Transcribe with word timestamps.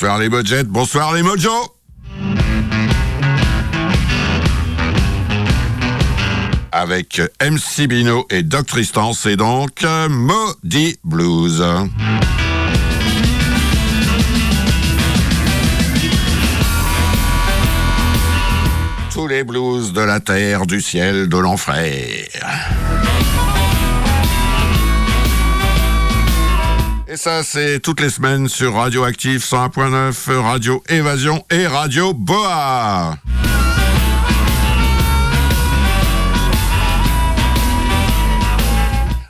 Bonsoir 0.00 0.20
les 0.20 0.28
budgets, 0.28 0.62
bonsoir 0.62 1.12
les 1.12 1.24
mojos 1.24 1.74
Avec 6.70 7.20
MC 7.42 7.88
Bino 7.88 8.24
et 8.30 8.44
Doc 8.44 8.66
Tristan, 8.66 9.12
c'est 9.12 9.34
donc 9.34 9.84
Maudit 10.08 11.00
Blues. 11.02 11.64
Tous 19.12 19.26
les 19.26 19.42
blues 19.42 19.92
de 19.92 20.00
la 20.00 20.20
terre, 20.20 20.64
du 20.66 20.80
ciel, 20.80 21.28
de 21.28 21.38
l'enfer. 21.38 22.28
Ça, 27.18 27.42
c'est 27.42 27.80
toutes 27.80 28.00
les 28.00 28.10
semaines 28.10 28.48
sur 28.48 28.74
Radioactive 28.74 29.40
101.9, 29.40 30.36
Radio 30.40 30.84
Évasion 30.88 31.44
et 31.50 31.66
Radio 31.66 32.14
Boa. 32.14 33.16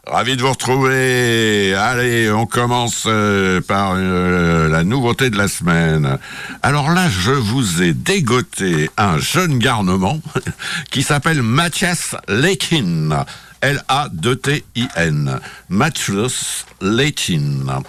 Ravi 0.06 0.36
de 0.36 0.42
vous 0.42 0.50
retrouver. 0.50 1.74
Allez, 1.74 2.30
on 2.30 2.44
commence 2.44 3.04
euh, 3.06 3.62
par 3.62 3.94
euh, 3.96 4.68
la 4.68 4.84
nouveauté 4.84 5.30
de 5.30 5.38
la 5.38 5.48
semaine. 5.48 6.18
Alors 6.62 6.90
là, 6.90 7.08
je 7.08 7.32
vous 7.32 7.82
ai 7.82 7.94
dégoté 7.94 8.90
un 8.98 9.18
jeune 9.18 9.58
garnement 9.58 10.20
qui 10.90 11.02
s'appelle 11.02 11.40
Mathias 11.42 12.14
Lekin. 12.28 13.24
L-A-D-T-I-N. 13.60 15.40
Matthias 15.68 16.66
Leighton. 16.80 17.82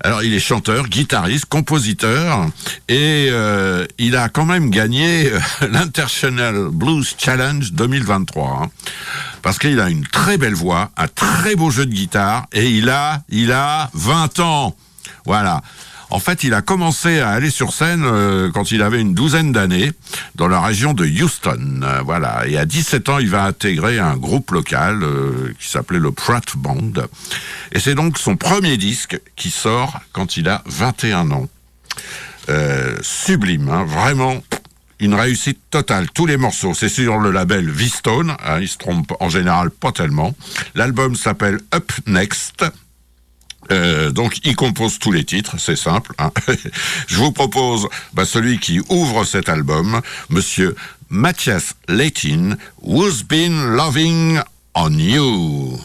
Alors, 0.00 0.22
il 0.22 0.34
est 0.34 0.40
chanteur, 0.40 0.88
guitariste, 0.88 1.46
compositeur, 1.46 2.48
et 2.88 3.28
euh, 3.30 3.86
il 3.98 4.16
a 4.16 4.28
quand 4.28 4.44
même 4.44 4.70
gagné 4.70 5.30
l'International 5.70 6.68
Blues 6.70 7.14
Challenge 7.18 7.72
2023. 7.72 8.62
Hein. 8.62 8.70
parce 9.42 9.58
qu'il 9.58 9.80
a 9.80 9.88
une 9.88 10.06
très 10.06 10.38
belle 10.38 10.54
voix, 10.54 10.90
un 10.96 11.08
très 11.08 11.56
beau 11.56 11.70
jeu 11.70 11.86
de 11.86 11.92
guitare, 11.92 12.46
et 12.52 12.68
il 12.68 12.90
a 12.90 13.90
20 13.94 14.40
ans. 14.40 14.76
Voilà. 15.26 15.62
En 16.10 16.18
fait, 16.18 16.44
il 16.44 16.54
a 16.54 16.62
commencé 16.62 17.20
à 17.20 17.30
aller 17.30 17.50
sur 17.50 17.72
scène 17.72 18.04
euh, 18.04 18.50
quand 18.52 18.70
il 18.70 18.82
avait 18.82 19.00
une 19.00 19.14
douzaine 19.14 19.52
d'années 19.52 19.92
dans 20.34 20.48
la 20.48 20.60
région 20.60 20.92
de 20.92 21.06
Houston. 21.06 21.80
Euh, 21.82 22.02
voilà. 22.04 22.46
Et 22.46 22.56
à 22.56 22.64
17 22.64 23.08
ans, 23.08 23.18
il 23.18 23.30
va 23.30 23.44
intégrer 23.44 23.98
un 23.98 24.16
groupe 24.16 24.50
local 24.50 25.02
euh, 25.02 25.52
qui 25.58 25.68
s'appelait 25.68 25.98
le 25.98 26.12
Pratt 26.12 26.44
Band. 26.56 26.92
Et 27.72 27.80
c'est 27.80 27.94
donc 27.94 28.18
son 28.18 28.36
premier 28.36 28.76
disque 28.76 29.20
qui 29.36 29.50
sort 29.50 30.00
quand 30.12 30.36
il 30.36 30.48
a 30.48 30.62
21 30.66 31.30
ans. 31.30 31.48
sublime, 33.02 33.68
hein, 33.68 33.84
vraiment 33.84 34.42
une 35.00 35.14
réussite 35.14 35.60
totale. 35.70 36.08
Tous 36.12 36.26
les 36.26 36.36
morceaux, 36.36 36.74
c'est 36.74 36.88
sur 36.88 37.18
le 37.18 37.30
label 37.30 37.68
V-Stone. 37.68 38.36
Hein, 38.44 38.60
il 38.60 38.68
se 38.68 38.78
trompe 38.78 39.12
en 39.20 39.28
général 39.28 39.70
pas 39.70 39.92
tellement. 39.92 40.34
L'album 40.74 41.16
s'appelle 41.16 41.60
Up 41.74 41.90
Next. 42.06 42.64
Euh, 43.70 44.10
donc, 44.10 44.38
il 44.44 44.56
compose 44.56 44.98
tous 44.98 45.12
les 45.12 45.24
titres, 45.24 45.56
c'est 45.58 45.76
simple. 45.76 46.12
Hein. 46.18 46.30
Je 47.06 47.16
vous 47.16 47.32
propose 47.32 47.88
bah, 48.12 48.24
celui 48.24 48.58
qui 48.58 48.80
ouvre 48.88 49.24
cet 49.24 49.48
album, 49.48 50.00
Monsieur 50.30 50.74
Mathias 51.08 51.74
Leighton, 51.88 52.56
Who's 52.82 53.22
Been 53.22 53.76
Loving 53.76 54.40
on 54.74 54.98
You. 54.98 55.78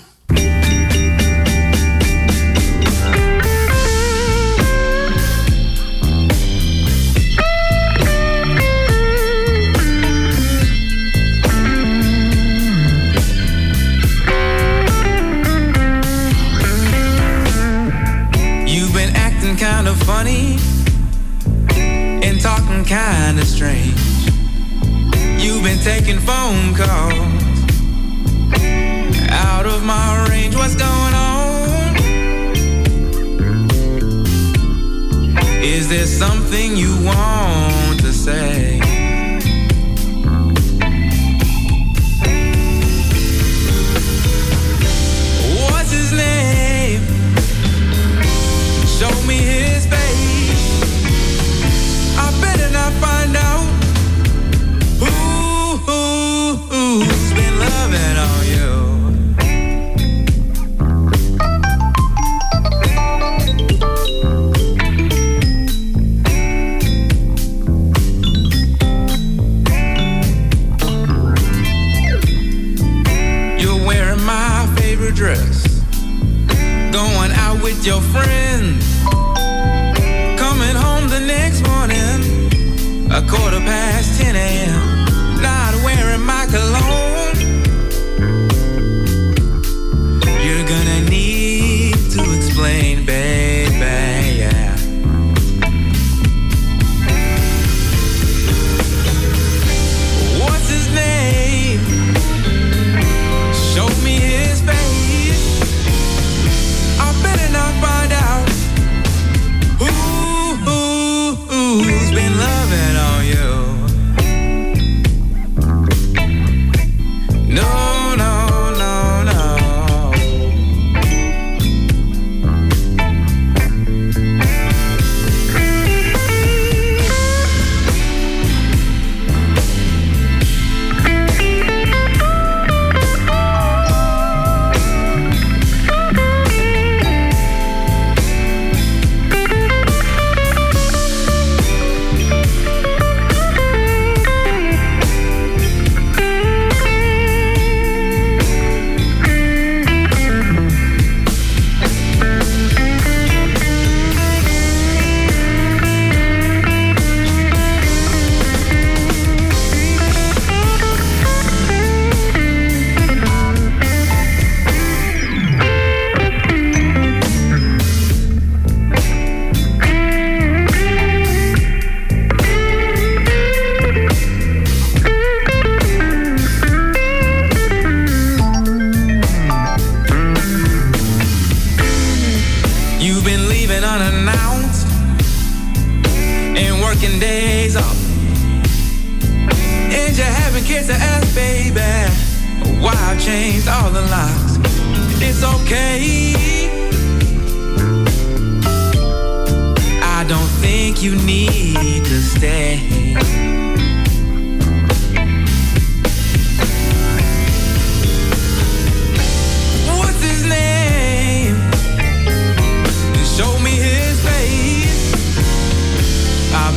Kinda 19.90 20.06
funny 20.06 20.58
and 22.24 22.40
talking 22.42 22.84
kinda 22.84 23.44
strange. 23.46 24.00
You've 25.38 25.64
been 25.64 25.80
taking 25.80 26.20
phone 26.20 26.76
calls 26.76 27.18
out 29.32 29.66
of 29.66 29.84
my 29.84 30.28
range. 30.30 30.56
What's 30.56 30.76
going 30.76 31.14
on? 31.14 31.96
Is 35.64 35.88
there 35.90 36.06
something 36.06 36.76
you 36.76 36.96
want 37.04 38.00
to 38.02 38.14
say? 38.14 38.79
Your 77.86 78.02
friends, 78.02 78.89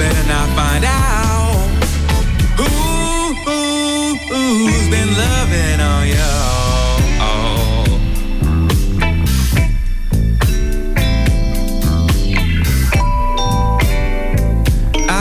better 0.02 0.26
not 0.26 0.48
find 0.58 0.84
out 0.84 1.62
who, 2.58 2.70
who 3.46 3.60
who's 4.30 4.86
been 4.94 5.10
loving 5.24 5.80
on 5.92 6.02
you. 6.12 6.32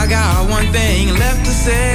I 0.00 0.06
got 0.08 0.50
one 0.50 0.66
thing 0.72 1.14
left 1.22 1.44
to 1.44 1.52
say. 1.52 1.91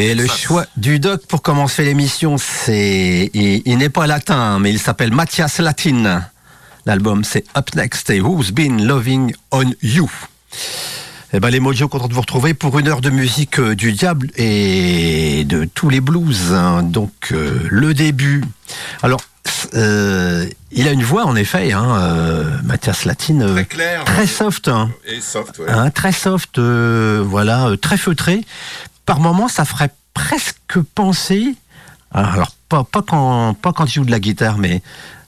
Et 0.00 0.14
le 0.14 0.28
choix 0.28 0.64
du 0.76 1.00
doc 1.00 1.26
pour 1.26 1.42
commencer 1.42 1.82
l'émission, 1.82 2.38
c'est 2.38 3.32
il, 3.34 3.78
n'est 3.78 3.88
pas 3.88 4.06
latin, 4.06 4.60
mais 4.60 4.70
il 4.70 4.78
s'appelle 4.78 5.10
Mathias 5.10 5.58
Latin. 5.58 6.22
L'album 6.86 7.24
c'est 7.24 7.44
Up 7.56 7.74
Next 7.74 8.08
et 8.10 8.20
Who's 8.20 8.52
Been 8.52 8.86
Loving 8.86 9.34
on 9.50 9.64
You. 9.82 10.08
Eh 11.32 11.40
ben, 11.40 11.50
les 11.50 11.58
Mojo 11.58 11.88
content 11.88 12.06
de 12.06 12.14
vous 12.14 12.20
retrouver 12.20 12.54
pour 12.54 12.78
une 12.78 12.86
heure 12.86 13.00
de 13.00 13.10
musique 13.10 13.58
euh, 13.58 13.74
du 13.74 13.90
diable 13.90 14.30
et 14.36 15.44
de 15.44 15.64
tous 15.64 15.90
les 15.90 16.00
blues. 16.00 16.52
Hein. 16.52 16.84
Donc 16.84 17.32
euh, 17.32 17.58
le 17.68 17.92
début. 17.92 18.44
Alors 19.02 19.20
euh, 19.74 20.46
il 20.70 20.86
a 20.86 20.92
une 20.92 21.02
voix 21.02 21.24
en 21.24 21.34
effet, 21.34 21.72
hein, 21.72 22.60
Mathias 22.62 23.04
Latine, 23.04 23.52
très, 23.52 23.64
clair, 23.64 24.04
très 24.04 24.26
soft, 24.28 24.68
hein. 24.68 24.90
et 25.06 25.20
soft, 25.20 25.60
hein, 25.66 25.90
très 25.90 26.12
soft, 26.12 26.60
voilà, 26.60 27.70
très 27.80 27.96
feutré, 27.96 28.42
par 29.08 29.20
moments, 29.20 29.48
ça 29.48 29.64
ferait 29.64 29.88
presque 30.12 30.78
penser, 30.94 31.56
alors 32.12 32.50
pas, 32.68 32.84
pas, 32.84 33.00
quand, 33.00 33.54
pas 33.54 33.72
quand 33.72 33.86
il 33.86 33.92
joue 33.92 34.04
de 34.04 34.10
la 34.10 34.20
guitare, 34.20 34.58
mais 34.58 34.82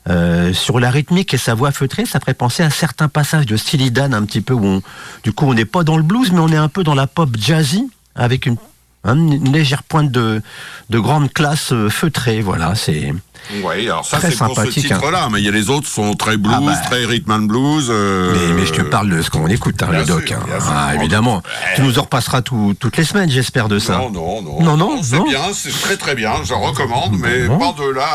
euh, 0.07 0.53
sur 0.53 0.81
la 0.81 0.91
rythmique 0.91 1.33
et 1.33 1.39
sa 1.39 1.55
voix 1.55 1.73
feutrée, 1.73 2.05
ça 2.05 2.21
ferait 2.21 2.35
penser 2.35 2.63
à 2.63 2.69
certains 2.69 3.09
passages 3.09 3.47
de 3.47 3.57
Steely 3.57 3.91
Dan 3.91 4.13
un 4.13 4.27
petit 4.27 4.43
peu 4.43 4.53
où 4.53 4.83
du 5.23 5.33
coup 5.33 5.47
on 5.47 5.55
n'est 5.55 5.65
pas 5.65 5.83
dans 5.83 5.97
le 5.97 6.03
blues, 6.03 6.31
mais 6.31 6.41
on 6.41 6.49
est 6.49 6.59
un 6.59 6.69
peu 6.69 6.85
dans 6.85 6.95
la 6.95 7.07
pop 7.07 7.35
jazzy 7.39 7.91
avec 8.15 8.45
une, 8.45 8.59
une 9.07 9.51
légère 9.51 9.83
pointe 9.83 10.11
de, 10.11 10.43
de 10.91 10.99
grande 10.99 11.33
classe 11.33 11.73
euh, 11.73 11.89
feutrée. 11.89 12.43
Voilà, 12.43 12.75
c'est 12.75 13.15
oui, 13.63 13.87
alors 13.87 14.05
ça 14.05 14.19
c'est 14.21 14.37
pour 14.37 14.55
ce 14.55 14.61
hein. 14.61 14.67
titre-là, 14.71 15.29
mais 15.31 15.41
il 15.41 15.45
y 15.45 15.49
a 15.49 15.53
les 15.53 15.71
autres 15.71 15.89
sont 15.89 16.15
très 16.15 16.37
blues, 16.37 16.55
ah 16.57 16.61
bah. 16.65 16.77
très 16.89 17.05
rhythm 17.05 17.33
and 17.33 17.41
blues. 17.41 17.89
Euh, 17.91 18.55
mais, 18.55 18.67
je 18.67 18.73
te 18.73 18.83
parle 18.83 19.11
de 19.11 19.23
ce 19.23 19.31
qu'on 19.31 19.47
écoute, 19.49 19.83
hein, 19.83 19.89
le 19.93 20.05
doc. 20.05 20.33
Hein. 20.33 20.41
Ah, 20.69 20.95
évidemment. 20.95 21.43
Tu 21.75 21.83
nous 21.83 21.99
en 21.99 22.03
repasseras 22.03 22.43
toutes 22.43 22.97
les 22.97 23.05
semaines, 23.05 23.31
j'espère, 23.31 23.69
de 23.69 23.79
ça. 23.79 23.99
Non, 23.99 24.11
non, 24.11 24.43
non. 24.43 24.63
Non, 24.63 24.77
non, 24.77 25.03
C'est 25.03 25.23
bien, 25.23 25.41
c'est 25.53 25.73
très 25.81 25.97
très 25.97 26.15
bien, 26.15 26.33
je 26.45 26.55
recommande, 26.55 27.17
mais 27.19 27.47
pas 27.47 27.75
de 27.79 27.91
là. 27.91 28.07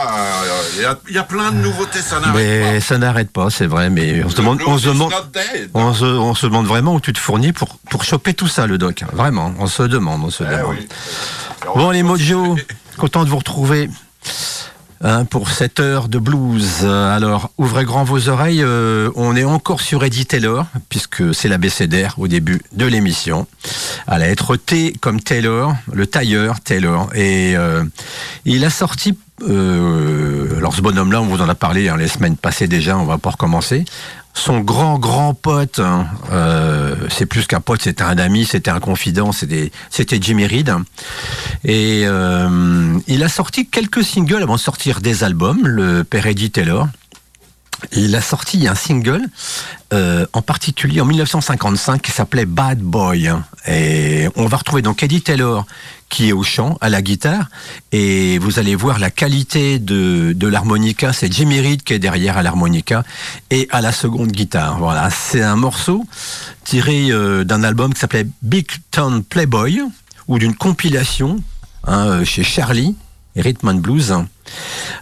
Il 0.77 0.85
euh, 0.85 0.93
y, 1.09 1.17
a 1.17 1.23
plein 1.23 1.51
de 1.51 1.57
nouveautés, 1.57 1.99
ça 1.99 2.19
n'arrête 2.19 2.33
pas. 2.33 2.39
Mais 2.39 2.79
ça 2.79 2.97
n'arrête 2.97 3.31
pas, 3.31 3.49
c'est 3.49 3.67
vrai, 3.67 3.89
mais 3.89 4.23
on 4.23 4.29
se 4.29 4.35
demande, 4.35 4.59
on 4.65 4.77
se 4.77 4.87
demande, 4.87 5.13
on 5.73 5.93
se, 5.93 6.05
on 6.05 6.35
se, 6.35 6.45
demande 6.45 6.67
vraiment 6.67 6.95
où 6.95 6.99
tu 6.99 7.13
te 7.13 7.19
fournis 7.19 7.51
pour, 7.51 7.77
pour 7.89 8.03
choper 8.03 8.33
tout 8.33 8.47
ça, 8.47 8.67
le 8.67 8.77
doc. 8.77 9.03
Vraiment, 9.13 9.53
on 9.59 9.67
se 9.67 9.83
demande, 9.83 10.23
on 10.23 10.29
se 10.29 10.43
eh 10.43 10.57
demande. 10.57 10.75
Bon, 11.75 11.89
les 11.89 12.03
Mojo, 12.03 12.55
content 12.97 13.23
de 13.23 13.29
vous 13.29 13.37
retrouver. 13.37 13.89
Hein, 15.07 15.25
pour 15.25 15.51
cette 15.51 15.79
heure 15.79 16.09
de 16.09 16.17
blues. 16.17 16.83
Alors, 16.83 17.51
ouvrez 17.59 17.85
grand 17.85 18.03
vos 18.03 18.27
oreilles, 18.27 18.63
euh, 18.63 19.11
on 19.13 19.35
est 19.35 19.43
encore 19.43 19.79
sur 19.79 20.03
Eddie 20.03 20.25
Taylor, 20.25 20.65
puisque 20.89 21.31
c'est 21.31 21.47
la 21.47 21.55
l'abécédaire 21.55 22.15
au 22.17 22.27
début 22.27 22.59
de 22.71 22.87
l'émission. 22.87 23.45
À 24.07 24.17
la 24.17 24.29
lettre 24.29 24.55
T 24.55 24.93
comme 24.99 25.21
Taylor, 25.21 25.75
le 25.93 26.07
tailleur 26.07 26.59
Taylor. 26.59 27.11
Et 27.13 27.55
euh, 27.55 27.83
il 28.45 28.65
a 28.65 28.71
sorti 28.71 29.15
euh, 29.43 30.57
alors 30.57 30.73
ce 30.73 30.81
bonhomme-là, 30.81 31.21
on 31.21 31.25
vous 31.25 31.41
en 31.41 31.49
a 31.49 31.55
parlé 31.55 31.89
hein, 31.89 31.97
les 31.97 32.07
semaines 32.07 32.37
passées 32.37 32.67
déjà, 32.67 32.97
on 32.97 33.05
va 33.05 33.17
pas 33.17 33.31
recommencer 33.31 33.85
son 34.35 34.59
grand 34.59 34.99
grand 34.99 35.33
pote, 35.33 35.79
hein, 35.79 36.07
euh, 36.31 36.95
c'est 37.09 37.25
plus 37.25 37.47
qu'un 37.47 37.61
pote, 37.61 37.81
c'était 37.81 38.03
un 38.03 38.17
ami, 38.17 38.45
c'était 38.45 38.69
un 38.69 38.79
confident, 38.79 39.31
c'était 39.31 39.71
Jimmy 40.21 40.45
Reed. 40.45 40.71
Et 41.63 42.03
euh, 42.05 42.97
il 43.07 43.23
a 43.23 43.29
sorti 43.29 43.65
quelques 43.65 44.03
singles 44.03 44.43
avant 44.43 44.55
de 44.55 44.59
sortir 44.59 44.99
des 44.99 45.23
albums, 45.23 45.65
le 45.65 46.03
père 46.03 46.27
Eddie 46.27 46.51
Taylor. 46.51 46.87
Il 47.91 48.15
a 48.15 48.21
sorti 48.21 48.67
un 48.67 48.75
single, 48.75 49.21
euh, 49.93 50.25
en 50.33 50.41
particulier 50.41 51.01
en 51.01 51.05
1955, 51.05 52.01
qui 52.01 52.11
s'appelait 52.11 52.45
Bad 52.45 52.79
Boy. 52.79 53.31
Et 53.67 54.27
on 54.35 54.45
va 54.47 54.57
retrouver 54.57 54.81
donc 54.81 55.03
Eddie 55.03 55.21
Taylor 55.21 55.65
qui 56.09 56.29
est 56.29 56.33
au 56.33 56.43
chant, 56.43 56.77
à 56.81 56.89
la 56.89 57.01
guitare, 57.01 57.49
et 57.91 58.37
vous 58.37 58.59
allez 58.59 58.75
voir 58.75 58.99
la 58.99 59.09
qualité 59.09 59.79
de, 59.79 60.33
de 60.33 60.47
l'harmonica. 60.47 61.13
C'est 61.13 61.31
Jimmy 61.31 61.59
Reed 61.59 61.83
qui 61.83 61.93
est 61.93 61.99
derrière 61.99 62.37
à 62.37 62.43
l'harmonica 62.43 63.03
et 63.49 63.67
à 63.71 63.81
la 63.81 63.91
seconde 63.91 64.31
guitare. 64.31 64.77
Voilà, 64.77 65.09
c'est 65.09 65.41
un 65.41 65.55
morceau 65.55 66.05
tiré 66.63 67.09
euh, 67.09 67.43
d'un 67.43 67.63
album 67.63 67.93
qui 67.93 67.99
s'appelait 67.99 68.27
Big 68.43 68.67
Town 68.91 69.23
Playboy 69.23 69.81
ou 70.27 70.39
d'une 70.39 70.55
compilation 70.55 71.41
hein, 71.85 72.07
euh, 72.07 72.25
chez 72.25 72.43
Charlie 72.43 72.95
Rhythm 73.35 73.69
and 73.69 73.75
Blues, 73.75 74.13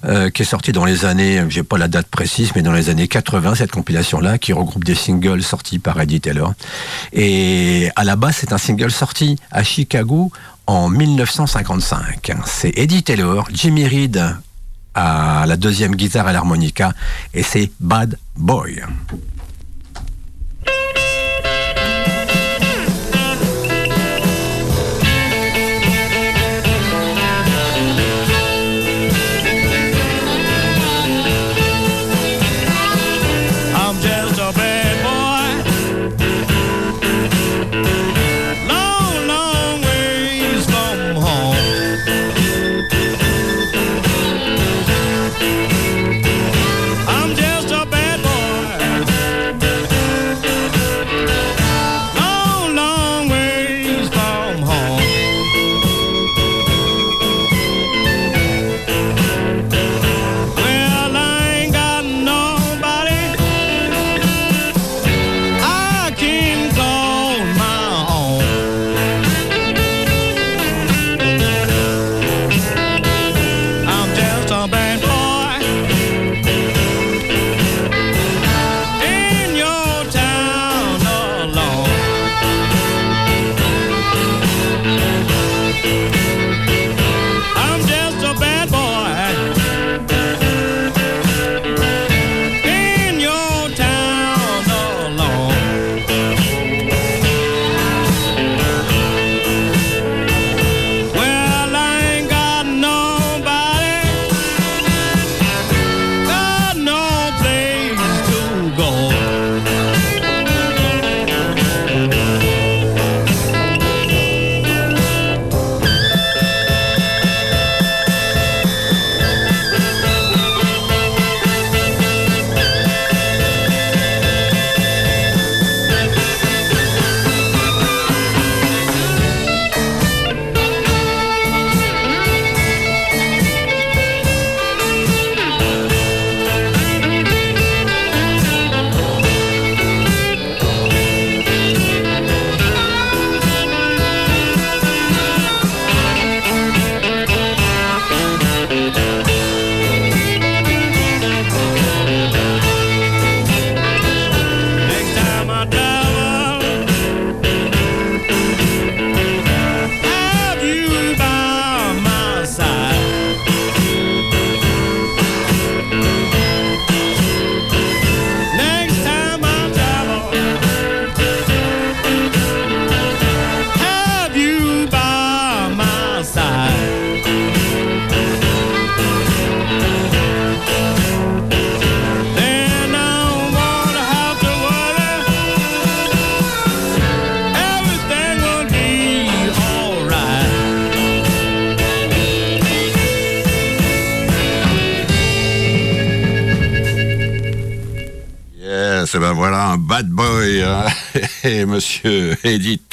euh, 0.05 0.29
qui 0.29 0.41
est 0.41 0.45
sorti 0.45 0.71
dans 0.71 0.85
les 0.85 1.05
années, 1.05 1.43
j'ai 1.49 1.63
pas 1.63 1.77
la 1.77 1.87
date 1.87 2.07
précise, 2.07 2.51
mais 2.55 2.61
dans 2.61 2.71
les 2.71 2.89
années 2.89 3.07
80, 3.07 3.55
cette 3.55 3.71
compilation-là, 3.71 4.37
qui 4.37 4.53
regroupe 4.53 4.83
des 4.83 4.95
singles 4.95 5.43
sortis 5.43 5.79
par 5.79 5.99
Eddie 5.99 6.21
Taylor. 6.21 6.53
Et 7.11 7.89
à 7.95 8.03
la 8.03 8.15
base, 8.15 8.37
c'est 8.37 8.53
un 8.53 8.57
single 8.57 8.91
sorti 8.91 9.37
à 9.51 9.63
Chicago 9.63 10.31
en 10.67 10.89
1955. 10.89 12.31
C'est 12.45 12.77
Eddie 12.77 13.03
Taylor, 13.03 13.47
Jimmy 13.53 13.87
Reed 13.87 14.23
à 14.95 15.45
la 15.47 15.57
deuxième 15.57 15.95
guitare 15.95 16.27
à 16.27 16.33
l'harmonica, 16.33 16.93
et 17.33 17.43
c'est 17.43 17.71
Bad 17.79 18.17
Boy. 18.35 18.83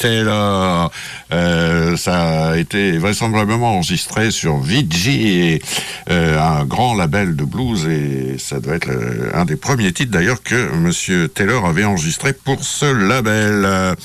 Eddie 0.00 0.24
Taylor. 0.24 0.90
Euh, 1.32 1.96
ça 1.96 2.50
a 2.50 2.56
été 2.56 2.98
vraisemblablement 2.98 3.76
enregistré 3.76 4.30
sur 4.30 4.58
VG, 4.58 5.62
euh, 6.10 6.38
un 6.38 6.64
grand 6.64 6.94
label 6.94 7.36
de 7.36 7.44
blues, 7.44 7.86
et 7.86 8.36
ça 8.38 8.60
doit 8.60 8.74
être 8.74 8.90
un 9.34 9.44
des 9.44 9.56
premiers 9.56 9.92
titres 9.92 10.10
d'ailleurs 10.10 10.42
que 10.42 10.74
Monsieur 10.74 11.28
Taylor 11.28 11.66
avait 11.66 11.84
enregistré 11.84 12.32
pour 12.32 12.64
ce 12.64 12.86
label. 12.86 13.96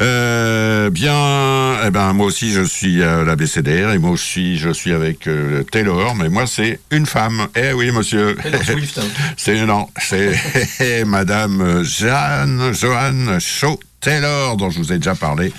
Euh, 0.00 0.88
bien, 0.88 1.76
eh 1.86 1.90
ben 1.90 2.14
moi 2.14 2.26
aussi 2.26 2.52
je 2.52 2.62
suis 2.62 3.02
à 3.02 3.22
la 3.22 3.36
BCDR 3.36 3.90
et 3.90 3.98
moi 3.98 4.10
aussi 4.10 4.56
je 4.56 4.70
suis 4.70 4.92
avec 4.92 5.26
euh, 5.26 5.62
Taylor, 5.64 6.14
mais 6.14 6.30
moi 6.30 6.46
c'est 6.46 6.80
une 6.90 7.04
femme. 7.04 7.48
Eh 7.54 7.74
oui, 7.74 7.90
monsieur. 7.90 8.34
Hein. 8.42 8.50
c'est 9.36 9.66
non, 9.66 9.88
c'est 9.98 11.04
Madame 11.04 11.82
Jeanne 11.84 12.72
Joanne 12.72 13.38
Shaw 13.40 13.78
Taylor 14.00 14.56
dont 14.56 14.70
je 14.70 14.78
vous 14.78 14.92
ai 14.92 14.96
déjà 14.96 15.14
parlé 15.14 15.52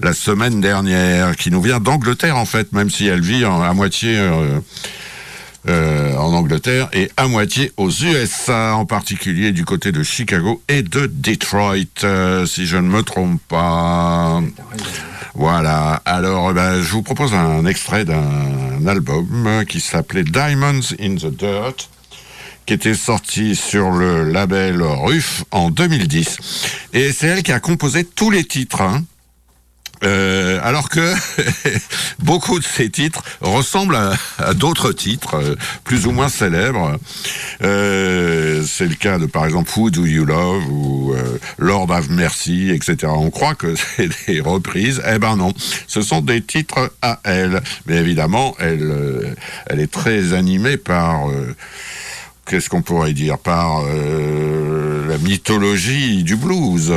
la 0.00 0.12
semaine 0.12 0.60
dernière, 0.60 1.36
qui 1.36 1.50
nous 1.50 1.60
vient 1.60 1.80
d'Angleterre 1.80 2.36
en 2.36 2.44
fait, 2.44 2.72
même 2.72 2.90
si 2.90 3.06
elle 3.06 3.20
vit 3.20 3.44
à 3.44 3.72
moitié. 3.74 4.16
Euh, 4.16 4.60
euh, 5.68 6.14
en 6.16 6.32
Angleterre 6.32 6.88
et 6.94 7.10
à 7.16 7.26
moitié 7.26 7.72
aux 7.76 7.90
USA, 7.90 8.74
en 8.76 8.86
particulier 8.86 9.50
du 9.50 9.64
côté 9.64 9.92
de 9.92 10.02
Chicago 10.02 10.62
et 10.68 10.82
de 10.82 11.10
Detroit, 11.12 12.04
euh, 12.04 12.46
si 12.46 12.64
je 12.64 12.76
ne 12.76 12.88
me 12.88 13.02
trompe 13.02 13.40
pas. 13.48 14.40
Voilà, 15.34 16.00
alors 16.06 16.54
ben, 16.54 16.80
je 16.80 16.90
vous 16.92 17.02
propose 17.02 17.34
un 17.34 17.66
extrait 17.66 18.04
d'un 18.04 18.86
album 18.86 19.64
qui 19.68 19.80
s'appelait 19.80 20.24
Diamonds 20.24 20.94
in 21.00 21.16
the 21.16 21.26
Dirt 21.26 21.90
qui 22.68 22.74
était 22.74 22.92
sorti 22.92 23.56
sur 23.56 23.92
le 23.92 24.30
label 24.30 24.82
RUF 24.82 25.42
en 25.52 25.70
2010. 25.70 26.36
Et 26.92 27.12
c'est 27.12 27.28
elle 27.28 27.42
qui 27.42 27.50
a 27.50 27.60
composé 27.60 28.04
tous 28.04 28.30
les 28.30 28.44
titres. 28.44 28.82
Hein. 28.82 29.04
Euh, 30.04 30.60
alors 30.62 30.90
que 30.90 31.14
beaucoup 32.18 32.58
de 32.58 32.64
ces 32.64 32.90
titres 32.90 33.22
ressemblent 33.40 33.96
à, 34.38 34.52
d'autres 34.52 34.92
titres 34.92 35.36
euh, 35.36 35.56
plus 35.82 36.06
ou 36.06 36.10
moins 36.10 36.28
célèbres. 36.28 36.98
Euh, 37.62 38.62
c'est 38.66 38.86
le 38.86 38.96
cas 38.96 39.16
de 39.16 39.24
par 39.24 39.46
exemple 39.46 39.70
Who 39.74 39.88
Do 39.88 40.04
You 40.04 40.26
Love 40.26 40.68
ou 40.68 41.14
Lord 41.56 41.90
of 41.90 42.10
Mercy, 42.10 42.68
etc. 42.70 43.10
On 43.16 43.30
croit 43.30 43.54
que 43.54 43.74
c'est 43.96 44.10
des 44.26 44.42
reprises. 44.42 45.02
Eh 45.10 45.18
ben 45.18 45.36
non, 45.36 45.54
ce 45.86 46.02
sont 46.02 46.20
des 46.20 46.42
titres 46.42 46.92
à 47.00 47.18
elle. 47.24 47.62
Mais 47.86 47.96
évidemment, 47.96 48.54
elle, 48.58 49.34
elle 49.68 49.80
est 49.80 49.90
très 49.90 50.34
animée 50.34 50.76
par 50.76 51.30
qu'est-ce 52.48 52.68
qu'on 52.68 52.82
pourrait 52.82 53.12
dire 53.12 53.38
par 53.38 53.82
la 53.82 54.87
mythologie 55.22 56.22
du 56.22 56.36
blues. 56.36 56.92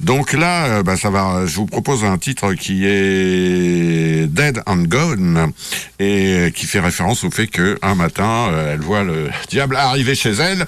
Donc 0.00 0.32
là, 0.32 0.66
euh, 0.66 0.82
bah, 0.82 0.96
ça 0.96 1.10
va. 1.10 1.44
Je 1.46 1.56
vous 1.56 1.66
propose 1.66 2.04
un 2.04 2.16
titre 2.16 2.54
qui 2.54 2.86
est 2.86 4.26
Dead 4.26 4.62
and 4.66 4.84
Gone 4.84 5.52
et 5.98 6.50
qui 6.54 6.66
fait 6.66 6.80
référence 6.80 7.22
au 7.24 7.30
fait 7.30 7.46
que 7.46 7.78
un 7.82 7.94
matin, 7.94 8.48
euh, 8.50 8.74
elle 8.74 8.80
voit 8.80 9.02
le 9.02 9.28
diable 9.50 9.76
arriver 9.76 10.14
chez 10.14 10.32
elle 10.32 10.66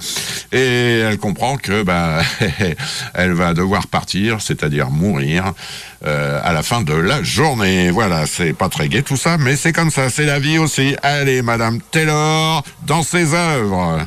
et 0.52 0.98
elle 0.98 1.18
comprend 1.18 1.56
que 1.56 1.82
bah, 1.82 2.20
elle 3.14 3.32
va 3.32 3.54
devoir 3.54 3.86
partir, 3.86 4.42
c'est-à-dire 4.42 4.90
mourir 4.90 5.54
euh, 6.06 6.40
à 6.44 6.52
la 6.52 6.62
fin 6.62 6.82
de 6.82 6.94
la 6.94 7.22
journée. 7.22 7.90
Voilà, 7.90 8.26
c'est 8.26 8.52
pas 8.52 8.68
très 8.68 8.88
gai 8.88 9.02
tout 9.02 9.16
ça, 9.16 9.38
mais 9.38 9.56
c'est 9.56 9.72
comme 9.72 9.90
ça, 9.90 10.10
c'est 10.10 10.26
la 10.26 10.40
vie 10.40 10.58
aussi. 10.58 10.94
Allez, 11.02 11.40
Madame 11.40 11.80
Taylor, 11.90 12.62
dans 12.86 13.02
ses 13.02 13.32
œuvres. 13.32 13.98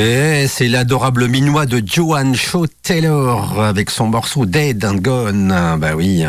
Et 0.00 0.46
c'est 0.48 0.68
l'adorable 0.68 1.28
minois 1.28 1.66
de 1.66 1.82
Joan 1.84 2.34
Shaw 2.34 2.66
Taylor 2.82 3.60
avec 3.60 3.90
son 3.90 4.06
morceau 4.06 4.46
Dead 4.46 4.82
and 4.82 4.94
Gone. 4.94 5.54
Bah 5.78 5.90
oui, 5.94 6.24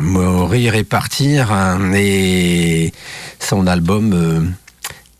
mourir 0.00 0.74
et 0.74 0.82
partir. 0.82 1.52
Hein, 1.52 1.92
et 1.94 2.92
son 3.38 3.68
album 3.68 4.12
euh, 4.12 4.40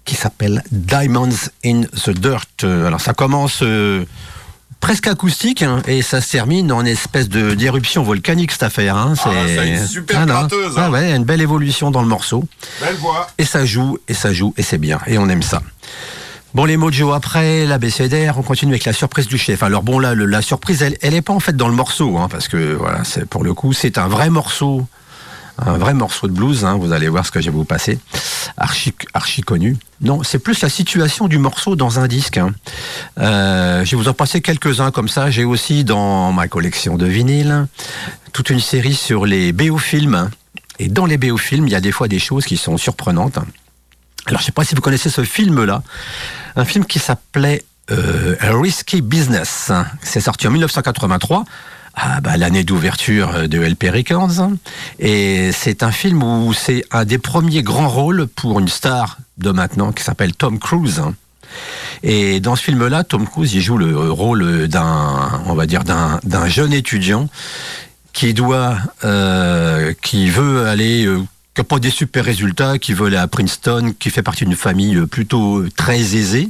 qui 0.05 0.17
s'appelle 0.17 0.65
Diamonds 0.73 1.29
in 1.65 1.83
the 1.83 2.11
Dirt. 2.11 2.65
Alors 2.65 3.01
ça 3.01 3.15
commence 3.15 3.61
euh, 3.62 4.05
presque 4.81 5.07
acoustique 5.07 5.62
hein, 5.62 5.81
et 5.87 6.03
ça 6.03 6.21
se 6.21 6.33
termine 6.33 6.73
en 6.73 6.85
espèce 6.85 7.29
de 7.29 7.55
d'éruption 7.55 8.03
volcanique 8.03 8.51
cette 8.51 8.65
affaire. 8.65 8.97
Hein. 8.97 9.15
Ah, 9.25 9.31
c'est 9.47 9.69
une 9.69 9.87
super 9.87 10.27
ah, 10.29 10.49
Ah 10.77 10.91
ouais, 10.91 11.15
une 11.15 11.23
belle 11.23 11.41
évolution 11.41 11.93
dans 11.93 12.03
le 12.03 12.09
morceau. 12.09 12.43
Belle 12.81 12.97
voix. 12.97 13.29
Et 13.38 13.45
ça 13.45 13.65
joue, 13.65 13.97
et 14.09 14.15
ça 14.15 14.33
joue, 14.33 14.55
et 14.57 14.65
c'est 14.65 14.79
bien. 14.79 14.99
Et 15.07 15.19
on 15.19 15.29
aime 15.29 15.43
ça. 15.43 15.62
Bon, 16.55 16.67
les 16.67 16.77
mojo 16.77 17.12
après, 17.12 17.65
l'ABCDR, 17.65 18.37
on 18.37 18.43
continue 18.43 18.73
avec 18.73 18.85
la 18.85 18.93
surprise 18.93 19.27
du 19.27 19.38
chef. 19.38 19.62
Alors 19.62 19.83
bon, 19.83 19.99
là, 19.99 20.15
la 20.15 20.43
surprise, 20.43 20.83
elle, 20.83 20.99
elle 21.01 21.15
est 21.15 21.23
pas 21.23 21.33
en 21.33 21.41
fait 21.41 21.57
dans 21.57 21.69
le 21.69 21.75
morceau, 21.75 22.19
hein, 22.19 22.29
parce 22.31 22.47
que 22.47 22.75
voilà, 22.75 23.05
c'est 23.05 23.25
pour 23.25 23.43
le 23.43 23.55
coup, 23.55 23.73
c'est 23.73 23.97
un 23.97 24.07
vrai 24.07 24.29
morceau, 24.29 24.87
un 25.57 25.79
vrai 25.79 25.95
morceau 25.95 26.29
de 26.29 26.35
blues. 26.35 26.67
Hein, 26.67 26.77
vous 26.79 26.93
allez 26.93 27.09
voir 27.09 27.25
ce 27.25 27.31
que 27.31 27.41
je 27.41 27.47
vais 27.47 27.57
vous 27.57 27.65
passer, 27.65 27.99
archi, 28.59 28.93
archi 29.15 29.41
connu. 29.41 29.79
Non, 30.03 30.23
c'est 30.23 30.38
plus 30.38 30.61
la 30.61 30.69
situation 30.69 31.27
du 31.27 31.38
morceau 31.38 31.75
dans 31.75 32.01
un 32.01 32.07
disque. 32.07 32.37
Hein. 32.37 32.51
Euh, 33.19 33.83
je 33.87 33.93
vais 33.93 34.03
vous 34.03 34.09
en 34.09 34.15
passer 34.15 34.43
quelques-uns 34.43 34.91
comme 34.91 35.09
ça. 35.09 35.31
J'ai 35.31 35.45
aussi 35.45 35.85
dans 35.85 36.33
ma 36.33 36.49
collection 36.49 36.99
de 36.99 37.07
vinyles 37.07 37.67
toute 38.35 38.51
une 38.51 38.61
série 38.61 38.95
sur 38.95 39.25
les 39.25 39.53
BO-films. 39.53 40.29
Et 40.79 40.88
dans 40.88 41.07
les 41.07 41.17
BO-films, 41.17 41.67
il 41.67 41.73
y 41.73 41.77
a 41.77 41.81
des 41.81 41.93
fois 41.93 42.09
des 42.09 42.19
choses 42.19 42.45
qui 42.45 42.59
sont 42.59 42.77
surprenantes. 42.77 43.38
Alors, 44.26 44.40
je 44.40 44.44
ne 44.44 44.46
sais 44.46 44.52
pas 44.52 44.64
si 44.64 44.74
vous 44.74 44.80
connaissez 44.80 45.11
ce 45.11 45.24
film-là. 45.24 45.82
Un 46.56 46.64
film 46.64 46.85
qui 46.85 46.98
s'appelait 46.98 47.64
euh, 47.90 48.37
Risky 48.40 49.02
Business. 49.02 49.72
C'est 50.02 50.20
sorti 50.20 50.46
en 50.46 50.50
1983. 50.50 51.44
Ah, 51.94 52.20
bah, 52.20 52.37
l'année 52.37 52.64
d'ouverture 52.64 53.48
de 53.48 53.58
LP 53.58 53.90
Records. 53.92 54.50
Et 54.98 55.50
c'est 55.52 55.82
un 55.82 55.92
film 55.92 56.22
où 56.22 56.52
c'est 56.52 56.85
un 56.90 57.04
des 57.04 57.18
premiers 57.18 57.62
grands 57.62 57.88
rôles 57.88 58.26
pour 58.26 58.61
une 58.61 58.68
star 58.68 59.18
de 59.38 59.50
maintenant 59.50 59.92
qui 59.92 60.02
s'appelle 60.02 60.35
Tom 60.35 60.58
Cruise. 60.58 61.02
Et 62.02 62.40
dans 62.40 62.56
ce 62.56 62.62
film-là, 62.62 63.04
Tom 63.04 63.26
Cruise, 63.26 63.52
il 63.54 63.61
joue 63.61 63.76
le 63.76 64.11
rôle 64.11 64.68
d'un, 64.68 65.42
on 65.46 65.54
va 65.54 65.66
dire, 65.66 65.85
d'un 65.85 66.48
jeune 66.48 66.72
étudiant 66.72 67.28
qui 68.12 68.35
doit, 68.35 68.76
euh, 69.04 69.92
qui 70.02 70.28
veut 70.28 70.66
aller 70.66 71.06
euh, 71.06 71.22
qui 71.55 71.61
n'a 71.61 71.65
pas 71.65 71.79
des 71.79 71.91
super 71.91 72.25
résultats, 72.25 72.79
qui 72.79 72.95
veut 72.95 73.07
aller 73.07 73.17
à 73.17 73.27
Princeton, 73.27 73.95
qui 73.99 74.11
fait 74.11 74.23
partie 74.23 74.45
d'une 74.45 74.57
famille 74.57 74.97
euh, 74.97 75.07
plutôt 75.07 75.59
euh, 75.59 75.69
très 75.77 75.99
aisée. 75.99 76.49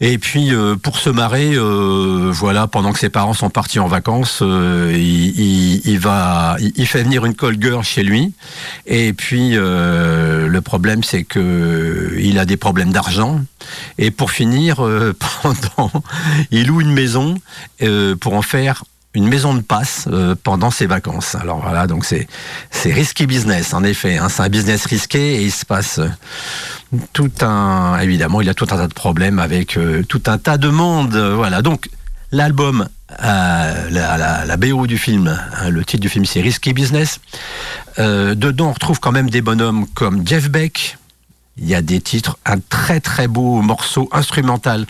Et 0.00 0.18
puis 0.18 0.54
euh, 0.54 0.76
pour 0.76 0.98
se 0.98 1.08
marrer, 1.08 1.56
voilà, 1.56 2.66
pendant 2.66 2.92
que 2.92 2.98
ses 2.98 3.08
parents 3.08 3.32
sont 3.32 3.48
partis 3.48 3.78
en 3.78 3.88
vacances, 3.88 4.42
il, 4.42 5.98
va, 5.98 6.56
il, 6.60 6.86
fait 6.86 7.02
venir 7.02 7.24
une 7.24 7.34
call 7.34 7.56
girl 7.58 7.82
chez 7.82 8.02
lui. 8.02 8.34
Et 8.86 9.14
puis 9.14 9.52
le 9.52 10.60
problème, 10.60 11.02
c'est 11.02 11.24
que 11.24 12.14
il 12.18 12.38
a 12.38 12.44
des 12.44 12.58
problèmes 12.58 12.92
d'argent. 12.92 13.40
Et 13.96 14.10
pour 14.10 14.32
finir, 14.32 14.76
pendant, 15.42 15.90
il 16.50 16.66
loue 16.66 16.82
une 16.82 16.92
maison 16.92 17.34
pour 18.20 18.34
en 18.34 18.42
faire 18.42 18.84
une 19.16 19.28
maison 19.28 19.54
de 19.54 19.62
passe 19.62 20.08
euh, 20.12 20.34
pendant 20.40 20.70
ses 20.70 20.86
vacances. 20.86 21.34
Alors 21.34 21.60
voilà, 21.62 21.86
donc 21.86 22.04
c'est 22.04 22.28
c'est 22.70 22.92
risky 22.92 23.26
business 23.26 23.72
en 23.72 23.82
effet. 23.82 24.18
Hein, 24.18 24.28
c'est 24.28 24.42
un 24.42 24.50
business 24.50 24.84
risqué 24.84 25.36
et 25.36 25.42
il 25.42 25.50
se 25.50 25.64
passe 25.64 25.98
euh, 25.98 26.08
tout 27.14 27.32
un 27.40 27.98
évidemment 27.98 28.42
il 28.42 28.48
a 28.50 28.54
tout 28.54 28.66
un 28.70 28.76
tas 28.76 28.86
de 28.86 28.94
problèmes 28.94 29.38
avec 29.38 29.78
euh, 29.78 30.02
tout 30.06 30.22
un 30.26 30.36
tas 30.36 30.58
de 30.58 30.68
monde. 30.68 31.16
voilà 31.16 31.62
donc 31.62 31.88
l'album. 32.30 32.88
la, 33.22 34.44
la, 34.44 34.56
BO 34.56 34.86
du 34.86 34.98
film, 34.98 35.28
hein, 35.28 35.70
le 35.70 35.84
titre 35.84 36.02
du 36.02 36.08
film 36.08 36.26
c'est 36.26 36.42
Risky 36.42 36.72
Business. 36.74 37.20
dedans, 37.98 38.68
on 38.68 38.72
retrouve 38.72 38.98
quand 39.00 39.12
même 39.12 39.30
des 39.30 39.40
bonhommes 39.40 39.86
comme 39.94 40.26
Jeff 40.26 40.50
Beck, 40.50 40.98
il 41.58 41.66
y 41.66 41.74
a 41.74 41.82
des 41.82 42.00
titres, 42.00 42.38
un 42.44 42.58
très 42.58 43.00
très 43.00 43.28
beau 43.28 43.62
morceau 43.62 44.08
instrumental 44.12 44.86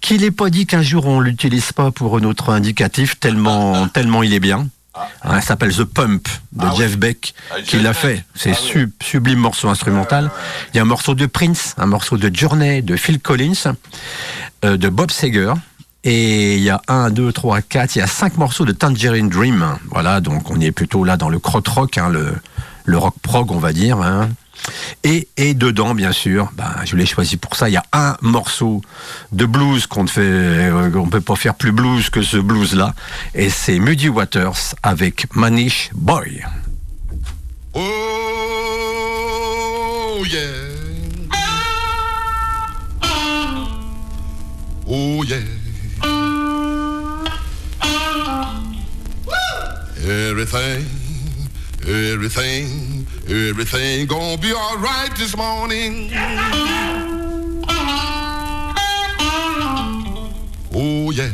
qu'il 0.00 0.20
n'est 0.20 0.30
pas 0.30 0.50
dit 0.50 0.66
qu'un 0.66 0.82
jour 0.82 1.06
on 1.06 1.20
l'utilise 1.20 1.72
pas 1.72 1.90
pour 1.90 2.20
notre 2.20 2.50
indicatif 2.50 3.18
tellement 3.18 3.88
tellement 3.88 4.22
il 4.22 4.32
est 4.32 4.40
bien. 4.40 4.68
Ah, 5.22 5.36
il 5.36 5.42
s'appelle 5.42 5.74
The 5.74 5.84
Pump 5.84 6.26
de 6.52 6.64
ah 6.66 6.74
Jeff 6.74 6.96
Beck 6.96 7.34
ah, 7.50 7.60
qui 7.60 7.78
l'a 7.78 7.92
fait. 7.92 8.24
C'est 8.34 8.54
sublime 9.02 9.40
morceau 9.40 9.68
instrumental. 9.68 10.30
Il 10.72 10.78
y 10.78 10.80
a 10.80 10.82
un 10.82 10.86
morceau 10.86 11.14
de 11.14 11.26
Prince, 11.26 11.74
un 11.76 11.86
morceau 11.86 12.16
de 12.16 12.34
Journey, 12.34 12.80
de 12.80 12.96
Phil 12.96 13.20
Collins, 13.20 13.74
euh, 14.64 14.78
de 14.78 14.88
Bob 14.88 15.10
Seger. 15.10 15.52
Et 16.04 16.56
il 16.56 16.62
y 16.62 16.70
a 16.70 16.80
un, 16.88 17.10
deux, 17.10 17.32
trois, 17.32 17.60
quatre, 17.60 17.96
il 17.96 17.98
y 17.98 18.02
a 18.02 18.06
cinq 18.06 18.38
morceaux 18.38 18.64
de 18.64 18.72
Tangerine 18.72 19.28
Dream. 19.28 19.76
Voilà, 19.90 20.20
donc 20.20 20.50
on 20.50 20.60
est 20.60 20.70
plutôt 20.70 21.04
là 21.04 21.16
dans 21.16 21.28
le 21.28 21.40
krautrock, 21.40 21.98
hein, 21.98 22.08
le, 22.08 22.34
le 22.84 22.96
rock 22.96 23.16
prog, 23.20 23.50
on 23.50 23.58
va 23.58 23.72
dire. 23.72 23.98
Hein. 23.98 24.30
Et, 25.04 25.28
dedans, 25.54 25.94
bien 25.94 26.12
sûr, 26.12 26.50
ben, 26.54 26.74
je 26.84 26.96
l'ai 26.96 27.06
choisi 27.06 27.36
pour 27.36 27.56
ça. 27.56 27.68
Il 27.68 27.72
y 27.72 27.76
a 27.76 27.84
un 27.92 28.16
morceau 28.20 28.82
de 29.32 29.46
blues 29.46 29.86
qu'on 29.86 30.04
ne 30.04 30.08
fait, 30.08 30.20
euh, 30.22 31.06
peut 31.10 31.20
pas 31.20 31.36
faire 31.36 31.54
plus 31.54 31.72
blues 31.72 32.10
que 32.10 32.22
ce 32.22 32.36
blues-là. 32.36 32.94
Et 33.34 33.50
c'est 33.50 33.78
Muddy 33.78 34.08
Waters 34.08 34.74
avec 34.82 35.26
Manish 35.34 35.90
Boy. 35.94 36.44
Oh 37.74 37.82
yeah. 40.24 40.40
Oh 44.88 45.22
yeah. 45.24 45.40
Everything, 50.08 50.84
Everything, 51.88 53.06
everything 53.28 54.06
gonna 54.08 54.36
be 54.38 54.52
all 54.52 54.76
right 54.78 55.10
this 55.16 55.36
morning. 55.36 56.10
Oh 60.74 61.12
yeah. 61.12 61.30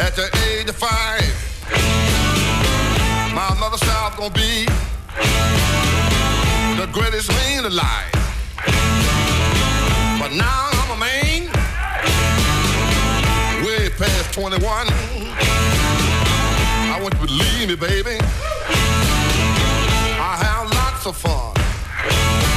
at 0.00 0.14
the 0.14 0.28
age 0.48 0.68
of 0.68 0.76
five. 0.76 1.22
My 3.34 3.54
mother's 3.58 3.80
child 3.80 4.16
gonna 4.16 4.34
be 4.34 4.67
greatest 7.58 7.76
alive. 7.76 8.12
But 10.18 10.32
now 10.32 10.70
I'm 10.72 10.90
a 10.90 10.96
man, 10.96 11.46
way 13.64 13.90
past 13.90 14.34
21. 14.34 14.62
I 16.90 16.98
want 17.00 17.14
you 17.14 17.20
to 17.20 17.26
believe 17.26 17.68
me, 17.68 17.76
baby. 17.76 18.18
I 20.20 20.36
have 20.42 20.70
lots 20.72 21.06
of 21.06 21.16
fun. 21.16 22.47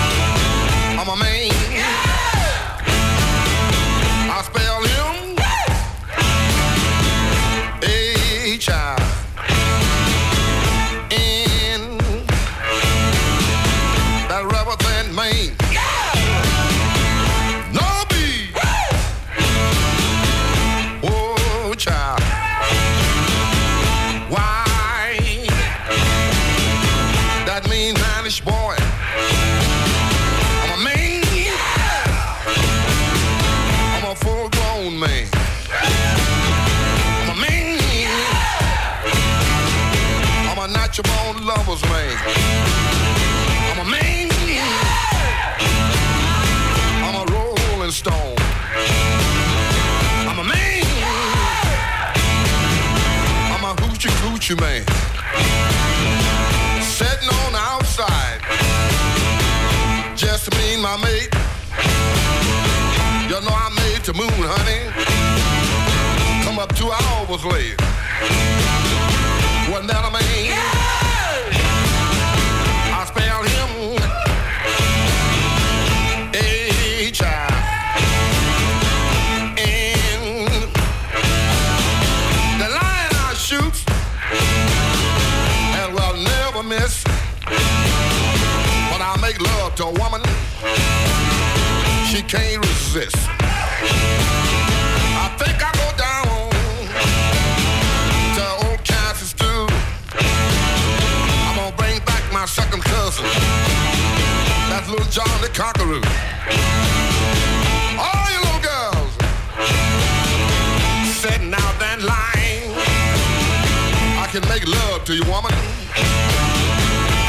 To 115.12 115.18
you, 115.18 115.32
woman, 115.32 115.52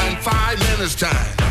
in 0.07 0.15
five 0.21 0.57
minutes 0.59 0.95
time. 0.95 1.42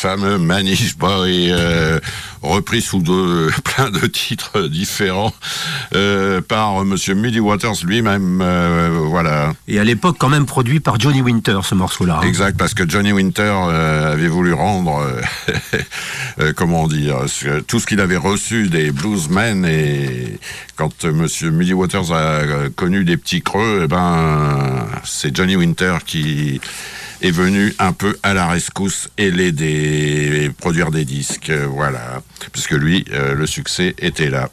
Fameux 0.00 0.38
Manish 0.38 0.96
Boy, 0.96 1.50
euh, 1.52 2.00
repris 2.40 2.80
sous 2.80 3.00
de, 3.00 3.50
plein 3.64 3.90
de 3.90 4.06
titres 4.06 4.62
différents 4.62 5.34
euh, 5.94 6.40
par 6.40 6.86
Monsieur 6.86 7.14
Muddy 7.14 7.38
Waters 7.38 7.84
lui-même. 7.84 8.40
Euh, 8.40 8.88
voilà. 9.08 9.52
Et 9.68 9.78
à 9.78 9.84
l'époque, 9.84 10.16
quand 10.18 10.30
même 10.30 10.46
produit 10.46 10.80
par 10.80 10.98
Johnny 10.98 11.20
Winter, 11.20 11.58
ce 11.64 11.74
morceau-là. 11.74 12.20
Hein. 12.22 12.26
Exact, 12.26 12.56
parce 12.56 12.72
que 12.72 12.88
Johnny 12.88 13.12
Winter 13.12 13.52
avait 13.52 14.28
voulu 14.28 14.54
rendre, 14.54 15.06
comment 16.56 16.88
dire, 16.88 17.18
tout 17.66 17.78
ce 17.78 17.86
qu'il 17.86 18.00
avait 18.00 18.16
reçu 18.16 18.68
des 18.68 18.92
bluesmen 18.92 19.66
et 19.66 20.38
quand 20.76 21.04
Monsieur 21.04 21.50
Muddy 21.50 21.74
Waters 21.74 22.10
a 22.12 22.40
connu 22.74 23.04
des 23.04 23.18
petits 23.18 23.42
creux, 23.42 23.82
eh 23.84 23.86
ben, 23.86 24.86
c'est 25.04 25.36
Johnny 25.36 25.56
Winter 25.56 25.98
qui 26.06 26.58
est 27.22 27.30
venu 27.30 27.74
un 27.78 27.92
peu 27.92 28.16
à 28.22 28.34
la 28.34 28.48
rescousse 28.48 29.08
et 29.18 29.30
l'aider, 29.30 30.50
produire 30.58 30.90
des 30.90 31.04
disques, 31.04 31.50
euh, 31.50 31.66
voilà, 31.66 32.22
puisque 32.52 32.72
lui, 32.72 33.04
euh, 33.12 33.34
le 33.34 33.46
succès 33.46 33.94
était 33.98 34.30
là. 34.30 34.48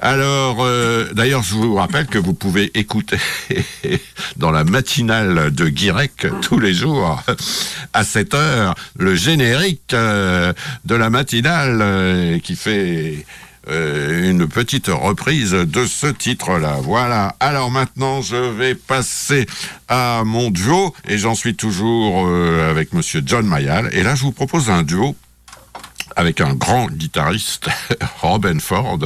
Alors, 0.00 0.58
euh, 0.60 1.12
d'ailleurs, 1.12 1.42
je 1.42 1.54
vous 1.54 1.74
rappelle 1.74 2.06
que 2.06 2.18
vous 2.18 2.34
pouvez 2.34 2.70
écouter 2.78 3.18
dans 4.36 4.50
la 4.50 4.64
matinale 4.64 5.50
de 5.54 5.68
Guirec 5.68 6.26
tous 6.42 6.58
les 6.58 6.74
jours 6.74 7.22
à 7.92 8.04
7 8.04 8.34
heures 8.34 8.74
le 8.98 9.14
générique 9.14 9.90
de 9.90 10.54
la 10.94 11.10
matinale 11.10 12.40
qui 12.42 12.56
fait 12.56 13.24
une 13.68 14.46
petite 14.46 14.88
reprise 14.88 15.52
de 15.52 15.86
ce 15.86 16.06
titre-là. 16.06 16.78
Voilà. 16.82 17.34
Alors 17.40 17.70
maintenant, 17.70 18.22
je 18.22 18.36
vais 18.36 18.74
passer 18.74 19.46
à 19.88 20.22
mon 20.24 20.50
duo 20.50 20.94
et 21.08 21.18
j'en 21.18 21.34
suis 21.34 21.56
toujours 21.56 22.26
euh, 22.26 22.70
avec 22.70 22.92
Monsieur 22.92 23.22
John 23.24 23.46
Mayall. 23.46 23.90
Et 23.92 24.02
là, 24.02 24.14
je 24.14 24.22
vous 24.22 24.32
propose 24.32 24.70
un 24.70 24.82
duo 24.82 25.16
avec 26.14 26.40
un 26.40 26.54
grand 26.54 26.90
guitariste, 26.90 27.68
Robin 28.22 28.58
Ford 28.58 28.98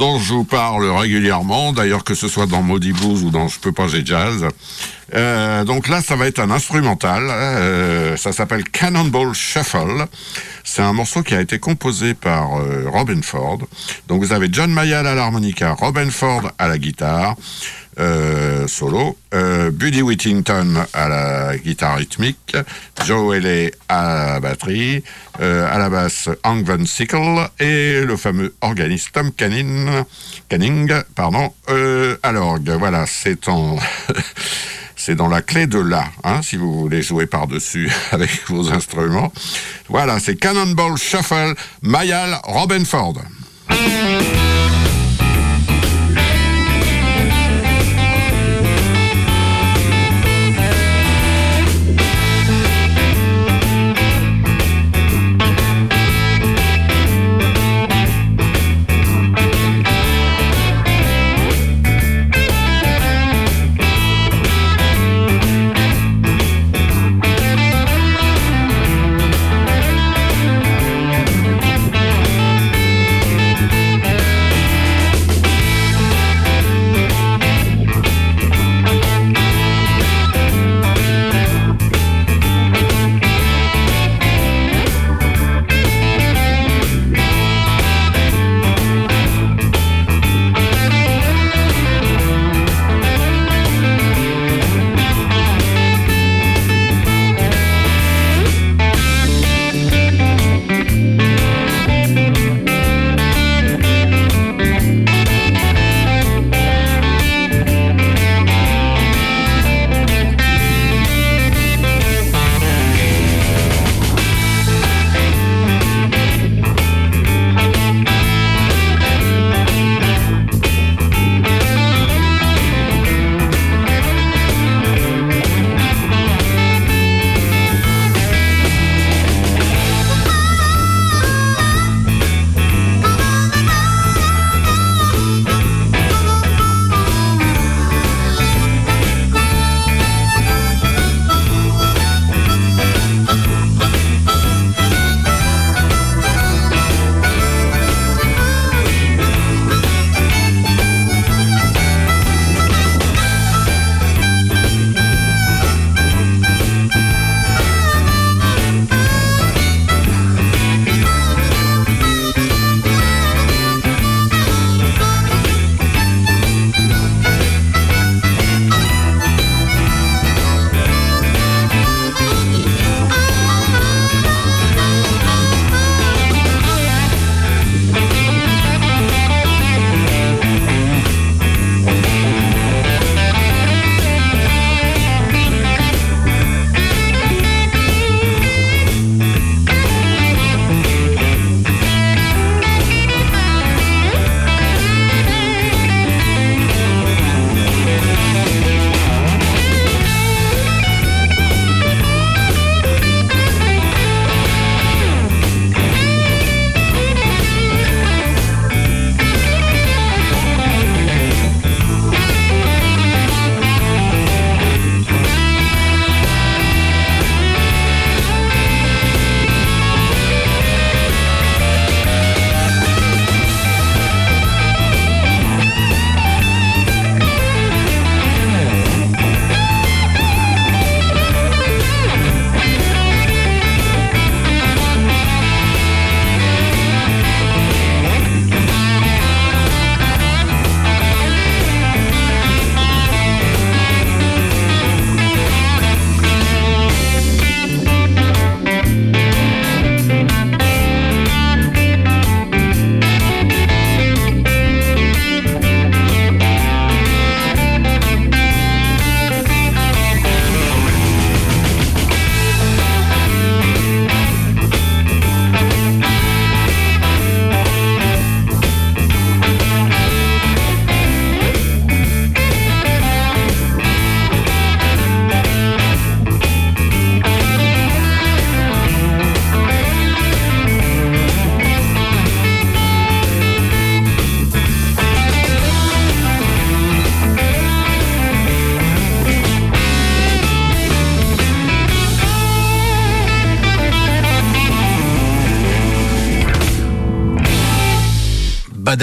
dont 0.00 0.18
je 0.18 0.32
vous 0.32 0.44
parle 0.44 0.90
régulièrement, 0.90 1.74
d'ailleurs 1.74 2.04
que 2.04 2.14
ce 2.14 2.26
soit 2.26 2.46
dans 2.46 2.62
Maudit 2.62 2.94
Blues 2.94 3.22
ou 3.22 3.28
dans 3.30 3.48
Je 3.48 3.60
peux 3.60 3.70
pas 3.70 3.86
j'ai 3.86 4.04
jazz. 4.04 4.48
Euh, 5.14 5.64
donc 5.64 5.88
là, 5.88 6.00
ça 6.00 6.16
va 6.16 6.26
être 6.26 6.38
un 6.38 6.50
instrumental. 6.50 7.24
Euh, 7.28 8.16
ça 8.16 8.32
s'appelle 8.32 8.64
Cannonball 8.64 9.34
Shuffle. 9.34 10.06
C'est 10.64 10.80
un 10.80 10.94
morceau 10.94 11.22
qui 11.22 11.34
a 11.34 11.40
été 11.42 11.58
composé 11.58 12.14
par 12.14 12.56
euh, 12.56 12.88
Robin 12.88 13.20
Ford. 13.20 13.58
Donc 14.08 14.22
vous 14.22 14.32
avez 14.32 14.48
John 14.50 14.72
Mayall 14.72 15.06
à 15.06 15.14
l'harmonica, 15.14 15.72
Robin 15.72 16.08
Ford 16.08 16.50
à 16.58 16.66
la 16.66 16.78
guitare. 16.78 17.36
Euh, 18.00 18.66
solo, 18.66 19.18
euh, 19.34 19.70
Buddy 19.70 20.00
Whittington 20.00 20.86
à 20.94 21.08
la 21.08 21.58
guitare 21.58 21.96
rythmique, 21.96 22.56
Joe 23.04 23.36
Haley 23.36 23.72
à 23.90 24.14
la 24.14 24.40
batterie, 24.40 25.04
euh, 25.40 25.68
à 25.70 25.78
la 25.78 25.90
basse 25.90 26.30
Hank 26.42 26.64
Van 26.64 26.84
Sickle. 26.86 27.48
Et 27.58 28.00
le 28.00 28.16
fameux 28.16 28.54
organiste 28.62 29.12
Tom 29.12 29.30
Canning, 29.32 30.92
pardon, 31.14 31.52
à 32.22 32.32
l'orgue. 32.32 32.70
Voilà, 32.70 33.04
c'est 33.06 33.48
en... 33.48 33.76
c'est 34.96 35.14
dans 35.14 35.28
la 35.28 35.42
clé 35.42 35.66
de 35.66 35.78
La, 35.78 36.04
hein, 36.24 36.40
si 36.42 36.56
vous 36.56 36.78
voulez 36.78 37.02
jouer 37.02 37.26
par-dessus 37.26 37.90
avec 38.12 38.30
vos 38.48 38.70
instruments. 38.70 39.32
Voilà, 39.88 40.20
c'est 40.20 40.36
Cannonball 40.36 40.96
Shuffle, 40.96 41.54
Mayal 41.82 42.38
Robin 42.44 42.84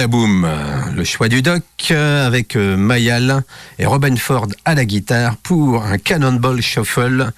Badaboom, 0.01 0.47
le 0.95 1.03
choix 1.03 1.27
du 1.27 1.41
doc 1.41 1.63
avec 1.89 2.55
Mayal 2.55 3.41
et 3.79 3.87
Robin 3.87 4.15
Ford 4.15 4.45
à 4.63 4.75
la 4.75 4.85
guitare 4.85 5.37
pour 5.37 5.83
un 5.83 5.97
Cannonball 5.97 6.61
Shuffle 6.61 7.31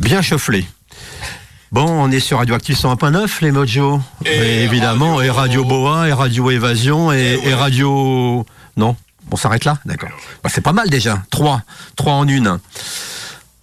bien 0.00 0.20
shufflé. 0.20 0.66
Bon, 1.70 1.86
on 1.88 2.10
est 2.10 2.18
sur 2.18 2.38
Radioactive 2.38 2.74
101.9, 2.76 3.28
les 3.42 3.52
Mojo. 3.52 4.00
Et 4.26 4.64
évidemment, 4.64 5.14
Radio- 5.18 5.22
et 5.22 5.30
Radio 5.30 5.64
Boa, 5.64 6.08
et 6.08 6.12
Radio 6.12 6.50
Évasion, 6.50 7.12
et, 7.12 7.18
Et 7.18 7.34
et 7.34 7.46
ouais. 7.46 7.54
Radio... 7.54 8.44
Non 8.76 8.96
On 9.30 9.36
s'arrête 9.36 9.64
là? 9.64 9.78
D'accord. 9.86 10.10
Bah, 10.42 10.50
c'est 10.52 10.62
pas 10.62 10.72
mal 10.72 10.90
déjà. 10.90 11.22
Trois. 11.30 11.62
Trois 11.94 12.14
en 12.14 12.26
une. 12.26 12.58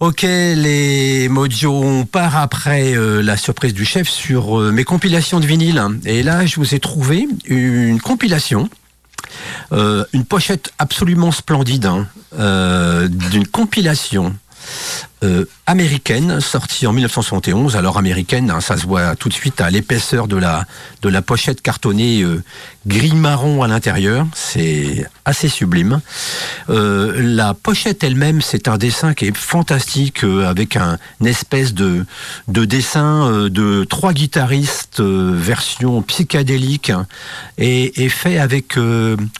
Ok, 0.00 0.22
les 0.22 1.28
Mojo, 1.28 1.72
on 1.72 2.04
part 2.04 2.36
après 2.36 2.96
euh, 2.96 3.20
la 3.20 3.36
surprise 3.36 3.74
du 3.74 3.84
chef 3.84 4.08
sur 4.08 4.60
euh, 4.60 4.70
mes 4.70 4.84
compilations 4.84 5.40
de 5.40 5.46
vinyle. 5.46 5.82
Et 6.04 6.22
là, 6.22 6.46
je 6.46 6.54
vous 6.54 6.72
ai 6.72 6.78
trouvé 6.78 7.26
une 7.46 8.00
compilation, 8.00 8.70
euh, 9.72 10.04
une 10.12 10.24
pochette 10.24 10.72
absolument 10.78 11.32
splendide, 11.32 11.86
hein, 11.86 12.06
d'une 13.08 13.48
compilation 13.48 14.36
euh, 15.24 15.46
américaine 15.66 16.40
sortie 16.40 16.86
en 16.86 16.92
1971. 16.92 17.76
Alors 17.76 17.98
américaine, 17.98 18.52
hein, 18.52 18.60
ça 18.60 18.76
se 18.76 18.86
voit 18.86 19.16
tout 19.16 19.28
de 19.28 19.34
suite 19.34 19.60
à 19.60 19.68
l'épaisseur 19.68 20.28
de 20.28 20.36
la 20.36 20.64
de 21.02 21.08
la 21.08 21.22
pochette 21.22 21.60
cartonnée 21.60 22.22
euh, 22.22 22.40
gris 22.86 23.16
marron 23.16 23.64
à 23.64 23.66
l'intérieur. 23.66 24.28
C'est 24.32 25.04
assez 25.24 25.48
sublime. 25.48 26.00
Euh, 26.70 27.20
la 27.20 27.52
pochette 27.52 28.04
elle-même, 28.04 28.40
c'est 28.40 28.68
un 28.68 28.78
dessin 28.78 29.12
qui 29.12 29.24
est 29.24 29.36
fantastique 29.36 30.22
avec 30.22 30.76
un 30.76 30.98
une 31.20 31.26
espèce 31.26 31.74
de 31.74 32.06
de 32.46 32.64
dessin 32.64 33.48
de 33.50 33.82
trois 33.82 34.12
guitaristes 34.12 35.00
version 35.00 36.00
psychédélique 36.02 36.90
hein, 36.90 37.08
et, 37.58 38.04
et 38.04 38.08
fait 38.08 38.38
avec 38.38 38.74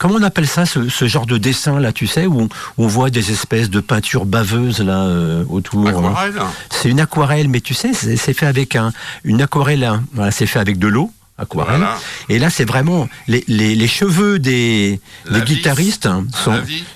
comment 0.00 0.14
on 0.16 0.22
appelle 0.24 0.48
ça 0.48 0.66
ce, 0.66 1.06
genre 1.06 1.26
de 1.26 1.38
dessin 1.38 1.78
là, 1.78 1.92
tu 1.92 2.08
sais 2.08 2.26
où 2.26 2.40
on, 2.40 2.44
où 2.46 2.84
on 2.84 2.88
voit 2.88 3.10
des 3.10 3.30
espèces 3.30 3.70
de 3.70 3.78
peintures 3.78 4.26
baveuses 4.26 4.80
là 4.80 5.08
autour. 5.48 5.67
Hein. 5.74 5.86
Aquarelle 5.86 6.42
C'est 6.70 6.88
une 6.90 7.00
aquarelle, 7.00 7.48
mais 7.48 7.60
tu 7.60 7.74
sais, 7.74 7.92
c'est 7.92 8.34
fait 8.34 8.46
avec 8.46 8.76
un, 8.76 8.92
une 9.24 9.42
aquarelle. 9.42 9.84
hein. 9.84 10.04
Voilà, 10.14 10.30
c'est 10.30 10.46
fait 10.46 10.58
avec 10.58 10.78
de 10.78 10.88
l'eau. 10.88 11.12
Aquarelle. 11.40 11.76
Voilà. 11.78 11.96
Et 12.28 12.40
là, 12.40 12.50
c'est 12.50 12.64
vraiment 12.64 13.08
les, 13.28 13.44
les, 13.46 13.76
les 13.76 13.86
cheveux 13.88 14.40
des, 14.40 15.00
des 15.30 15.40
guitaristes 15.42 16.06
hein, 16.06 16.26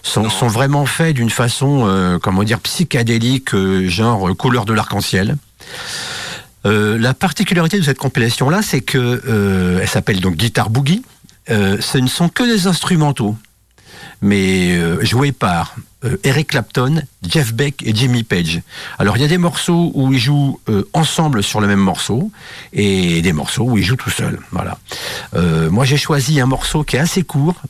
sont, 0.03 0.29
sont, 0.29 0.49
vraiment 0.49 0.85
faits 0.85 1.15
d'une 1.15 1.31
façon, 1.31 1.85
euh, 1.87 2.19
comment 2.19 2.43
dire, 2.43 2.59
psychédélique, 2.59 3.55
euh, 3.55 3.89
genre 3.89 4.29
euh, 4.29 4.35
couleur 4.35 4.65
de 4.65 4.73
l'arc-en-ciel. 4.73 5.37
Euh, 6.67 6.99
la 6.99 7.15
particularité 7.15 7.79
de 7.79 7.85
cette 7.85 7.99
compilation-là, 7.99 8.63
c'est 8.63 8.81
que 8.81 9.79
elle 9.81 9.89
s'appelle 9.89 10.21
donc 10.21 10.35
Guitar 10.37 10.71
Boogie. 10.71 11.05
Ce 11.49 11.99
ne 11.99 12.09
sont 12.09 12.29
que 12.29 12.43
des 12.43 12.67
instrumentaux, 12.67 13.37
mais 14.23 15.05
joués 15.05 15.33
par 15.33 15.77
euh, 16.05 16.17
Eric 16.25 16.49
Clapton, 16.49 17.03
Jeff 17.29 17.55
Beck 17.55 17.83
et 17.85 17.95
Jimmy 17.95 18.25
Page. 18.25 18.61
Alors 18.99 19.17
il 19.17 19.21
y 19.21 19.25
a 19.25 19.29
des 19.29 19.39
morceaux 19.39 19.93
où 19.95 20.13
ils 20.13 20.19
jouent 20.19 20.59
euh, 20.69 20.89
ensemble 20.95 21.45
sur 21.45 21.61
le 21.61 21.69
même 21.69 21.79
morceau 21.79 22.33
et 22.73 23.23
des 23.23 23.33
morceaux 23.33 23.65
où 23.65 23.79
ils 23.79 23.85
jouent 23.85 23.97
tout 23.97 24.11
seuls. 24.11 24.41
Voilà. 24.51 24.79
Euh, 25.35 25.71
moi 25.71 25.85
j'ai 25.85 25.97
choisi 25.97 26.41
un 26.41 26.47
morceau 26.47 26.83
qui 26.83 26.97
est 26.97 27.01
assez 27.01 27.23
court, 27.23 27.61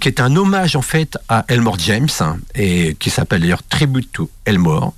qui 0.00 0.08
est 0.08 0.20
un 0.20 0.36
hommage 0.36 0.76
en 0.76 0.82
fait 0.82 1.18
à 1.28 1.44
Elmore 1.48 1.78
James 1.80 2.08
hein, 2.20 2.36
et 2.54 2.94
qui 2.98 3.10
s'appelle 3.10 3.40
d'ailleurs 3.40 3.62
Tribute 3.62 4.10
to 4.12 4.30
Elmore 4.44 4.94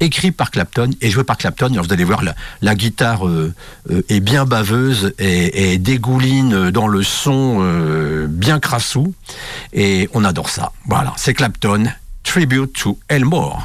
écrit 0.00 0.32
par 0.32 0.50
Clapton 0.50 0.90
et 1.00 1.10
joué 1.10 1.24
par 1.24 1.36
Clapton. 1.36 1.70
Vous 1.82 1.92
allez 1.92 2.04
voir, 2.04 2.22
la, 2.62 2.74
guitare 2.74 3.22
est 4.08 4.20
bien 4.20 4.44
baveuse 4.46 5.12
et, 5.18 5.72
et 5.72 5.78
dégouline 5.78 6.70
dans 6.70 6.88
le 6.88 7.02
son 7.02 8.26
bien 8.28 8.60
crassou. 8.60 9.14
Et 9.72 10.08
on 10.14 10.24
adore 10.24 10.48
ça. 10.48 10.72
Voilà, 10.86 11.12
c'est 11.16 11.34
Clapton, 11.34 11.92
Tribute 12.24 12.72
to 12.74 12.98
Elmore. 13.08 13.58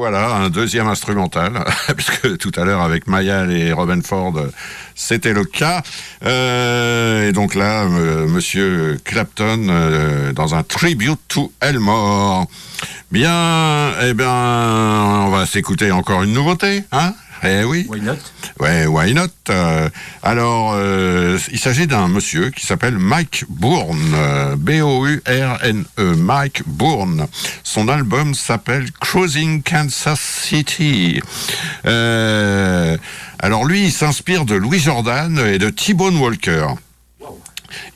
Voilà, 0.00 0.30
un 0.30 0.48
deuxième 0.48 0.88
instrumental, 0.88 1.62
puisque 1.94 2.38
tout 2.38 2.52
à 2.56 2.64
l'heure 2.64 2.80
avec 2.80 3.06
Mayal 3.06 3.52
et 3.52 3.70
Robin 3.70 4.00
Ford, 4.00 4.32
c'était 4.94 5.34
le 5.34 5.44
cas. 5.44 5.82
Euh, 6.24 7.28
et 7.28 7.32
donc 7.32 7.54
là, 7.54 7.82
euh, 7.82 8.26
Monsieur 8.26 8.98
Clapton 9.04 9.66
euh, 9.68 10.32
dans 10.32 10.54
un 10.54 10.62
tribute 10.62 11.20
to 11.28 11.52
Elmore. 11.60 12.46
Bien, 13.12 13.92
eh 14.02 14.14
bien, 14.14 14.32
on 14.32 15.28
va 15.28 15.44
s'écouter 15.44 15.92
encore 15.92 16.22
une 16.22 16.32
nouveauté, 16.32 16.82
hein? 16.92 17.12
Eh 17.42 17.64
oui. 17.64 17.86
Why 17.88 18.00
not? 18.00 18.16
Ouais, 18.58 18.86
why 18.86 19.14
not? 19.14 19.28
Euh, 19.48 19.88
Alors, 20.22 20.72
euh, 20.74 21.38
il 21.50 21.58
s'agit 21.58 21.86
d'un 21.86 22.08
monsieur 22.08 22.50
qui 22.50 22.66
s'appelle 22.66 22.98
Mike 22.98 23.44
Bourne, 23.48 24.12
euh, 24.14 24.56
B-O-U-R-N-E, 24.56 26.16
Mike 26.16 26.62
Bourne. 26.66 27.26
Son 27.64 27.88
album 27.88 28.34
s'appelle 28.34 28.90
Cruising 29.00 29.62
Kansas 29.62 30.20
City. 30.20 31.20
Alors 33.42 33.64
lui, 33.64 33.84
il 33.84 33.92
s'inspire 33.92 34.44
de 34.44 34.54
Louis 34.54 34.78
Jordan 34.78 35.38
et 35.38 35.58
de 35.58 35.70
T-Bone 35.70 36.18
Walker. 36.18 36.66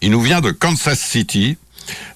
Il 0.01 0.11
nous 0.11 0.23
vient 0.23 0.41
de 0.41 0.51
Kansas 0.53 0.99
City. 0.99 1.59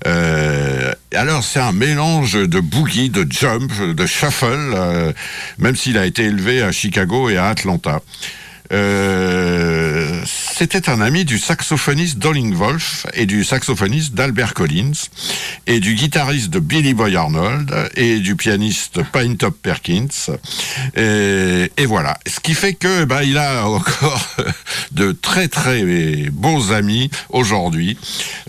Euh, 0.06 0.92
alors 1.14 1.42
c'est 1.42 1.60
un 1.60 1.72
mélange 1.72 2.34
de 2.34 2.60
boogie, 2.60 3.10
de 3.10 3.26
jump, 3.30 3.72
de 3.80 4.06
shuffle, 4.06 4.46
euh, 4.74 5.12
même 5.58 5.76
s'il 5.76 5.98
a 5.98 6.06
été 6.06 6.24
élevé 6.24 6.62
à 6.62 6.72
Chicago 6.72 7.28
et 7.30 7.36
à 7.36 7.48
Atlanta. 7.48 8.00
Euh, 8.72 10.20
c'était 10.24 10.90
un 10.90 11.00
ami 11.00 11.24
du 11.24 11.38
saxophoniste 11.38 12.18
Dolling 12.18 12.54
Wolf 12.54 13.06
et 13.14 13.26
du 13.26 13.44
saxophoniste 13.44 14.14
d'Albert 14.14 14.54
Collins 14.54 15.08
et 15.66 15.80
du 15.80 15.94
guitariste 15.94 16.50
de 16.50 16.58
Billy 16.58 16.94
Boy 16.94 17.16
Arnold 17.16 17.74
et 17.96 18.18
du 18.18 18.36
pianiste 18.36 19.00
Pine 19.12 19.36
Top 19.36 19.56
Perkins. 19.62 20.08
Et, 20.96 21.86
voilà. 21.86 22.18
Ce 22.26 22.40
qui 22.40 22.54
fait 22.54 22.74
que 22.74 23.04
bah, 23.04 23.24
il 23.24 23.38
a 23.38 23.66
encore 23.66 24.36
de 24.92 25.12
très 25.12 25.48
très 25.48 26.28
bons 26.30 26.72
amis 26.72 27.10
aujourd'hui. 27.30 27.96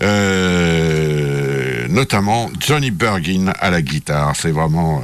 Euh, 0.02 1.86
notamment 1.88 2.50
Johnny 2.60 2.90
Bergin 2.90 3.52
à 3.58 3.70
la 3.70 3.82
guitare. 3.82 4.34
C'est 4.36 4.50
vraiment 4.50 5.02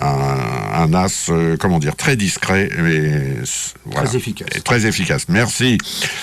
un, 0.00 0.82
un 0.82 0.94
as, 0.94 1.30
euh, 1.30 1.56
comment 1.58 1.78
dire, 1.78 1.96
très 1.96 2.16
discret, 2.16 2.70
mais 2.78 3.36
voilà. 3.84 4.08
très 4.08 4.16
efficace. 4.16 4.48
Et 4.54 4.60
très 4.60 4.86
efficace. 4.86 5.26
Merci. 5.28 5.78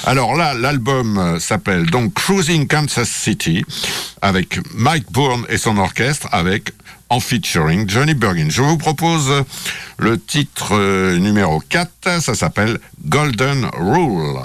Alors 0.05 0.35
là, 0.35 0.53
l'album 0.53 1.37
s'appelle 1.39 1.85
donc 1.87 2.13
Cruising 2.13 2.67
Kansas 2.67 3.09
City 3.09 3.63
avec 4.21 4.59
Mike 4.75 5.11
Bourne 5.11 5.45
et 5.49 5.57
son 5.57 5.77
orchestre 5.77 6.27
avec 6.31 6.71
en 7.09 7.19
featuring 7.19 7.87
Johnny 7.87 8.15
Bergin. 8.15 8.49
Je 8.49 8.61
vous 8.61 8.77
propose 8.77 9.31
le 9.99 10.19
titre 10.19 10.69
euh, 10.71 11.17
numéro 11.19 11.59
4, 11.69 12.21
ça 12.21 12.33
s'appelle 12.33 12.79
Golden 13.05 13.67
Rule. 13.73 14.39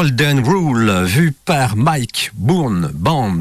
Golden 0.00 0.40
Rule, 0.42 1.02
vue 1.04 1.32
par 1.44 1.76
Mike 1.76 2.30
Bourne 2.32 2.90
Band, 2.94 3.36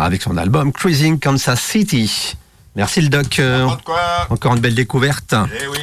avec 0.00 0.22
son 0.22 0.36
album 0.36 0.72
Cruising 0.72 1.18
Kansas 1.18 1.60
City. 1.60 2.36
Merci 2.76 3.00
le 3.00 3.08
doc. 3.08 3.42
Encore 4.30 4.54
une 4.54 4.60
belle 4.60 4.76
découverte. 4.76 5.34
Eh 5.60 5.66
oui. 5.66 5.78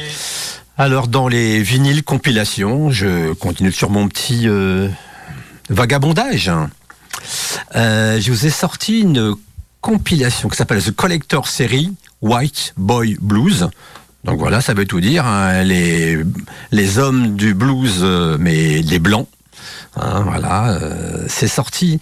Alors 0.78 1.08
dans 1.08 1.28
les 1.28 1.60
vinyles 1.60 2.02
compilations, 2.02 2.90
je 2.90 3.34
continue 3.34 3.72
sur 3.72 3.90
mon 3.90 4.08
petit 4.08 4.48
euh, 4.48 4.88
vagabondage. 5.68 6.50
Euh, 7.74 8.18
je 8.18 8.30
vous 8.30 8.46
ai 8.46 8.50
sorti 8.50 9.00
une 9.00 9.34
compilation 9.82 10.48
qui 10.48 10.56
s'appelle 10.56 10.82
The 10.82 10.92
Collector 10.92 11.46
Series 11.46 11.92
White 12.22 12.72
Boy 12.78 13.18
Blues. 13.20 13.68
Donc 14.24 14.38
voilà, 14.38 14.62
ça 14.62 14.72
veut 14.72 14.86
tout 14.86 15.02
dire. 15.02 15.26
Hein. 15.26 15.62
Les, 15.62 16.16
les 16.72 16.98
hommes 16.98 17.36
du 17.36 17.52
blues, 17.52 17.98
euh, 18.00 18.38
mais 18.40 18.80
les 18.80 18.98
blancs. 18.98 19.28
Hein, 19.96 20.22
voilà, 20.26 20.78
c'est 21.28 21.48
sorti 21.48 22.00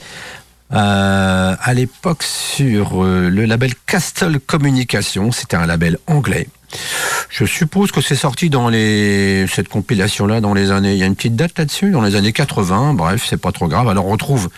à 0.71 1.75
l'époque 1.75 2.23
sur 2.23 3.05
le 3.05 3.45
label 3.45 3.73
Castle 3.87 4.41
Communication. 4.41 5.31
C'était 5.33 5.57
un 5.57 5.67
label 5.67 5.99
anglais. 6.07 6.49
Je 7.29 7.45
suppose 7.45 7.93
que 7.93 8.01
c'est 8.01 8.17
sorti 8.17 8.51
dans 8.51 8.69
les 8.69 9.47
cette 9.49 9.69
compilation 9.69 10.27
là 10.27 10.41
dans 10.41 10.55
les 10.55 10.71
années. 10.71 10.93
Il 10.93 10.99
y 10.99 11.03
a 11.03 11.07
une 11.07 11.15
petite 11.15 11.37
date 11.37 11.59
là-dessus, 11.59 11.91
dans 11.91 12.03
les 12.03 12.17
années 12.17 12.33
80. 12.33 12.95
Bref, 12.95 13.25
c'est 13.29 13.41
pas 13.41 13.53
trop 13.53 13.69
grave. 13.69 13.89
Alors 13.89 14.07
on 14.07 14.13
retrouve 14.13 14.51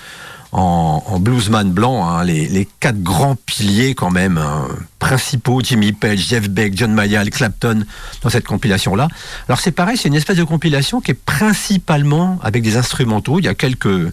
en, 0.53 1.19
bluesman 1.21 1.71
blanc, 1.71 2.09
hein, 2.09 2.25
les, 2.25 2.69
quatre 2.81 3.03
grands 3.03 3.37
piliers 3.47 3.95
quand 3.95 4.11
même 4.11 4.39
hein, 4.39 4.69
principaux, 4.99 5.61
Jimmy 5.63 5.93
Page, 5.93 6.19
Jeff 6.19 6.49
Beck, 6.49 6.77
John 6.77 6.93
Mayall, 6.93 7.31
Clapton, 7.31 7.85
dans 8.23 8.31
cette 8.31 8.47
compilation-là. 8.47 9.09
Alors 9.49 9.61
c'est 9.61 9.73
pareil, 9.73 9.97
c'est 9.97 10.09
une 10.09 10.15
espèce 10.15 10.37
de 10.37 10.45
compilation 10.45 11.01
qui 11.01 11.13
est 11.13 11.15
principalement 11.15 12.39
avec 12.43 12.63
des 12.63 12.77
instrumentaux. 12.77 13.39
Il 13.39 13.45
y 13.45 13.49
a 13.49 13.55
quelques 13.55 14.13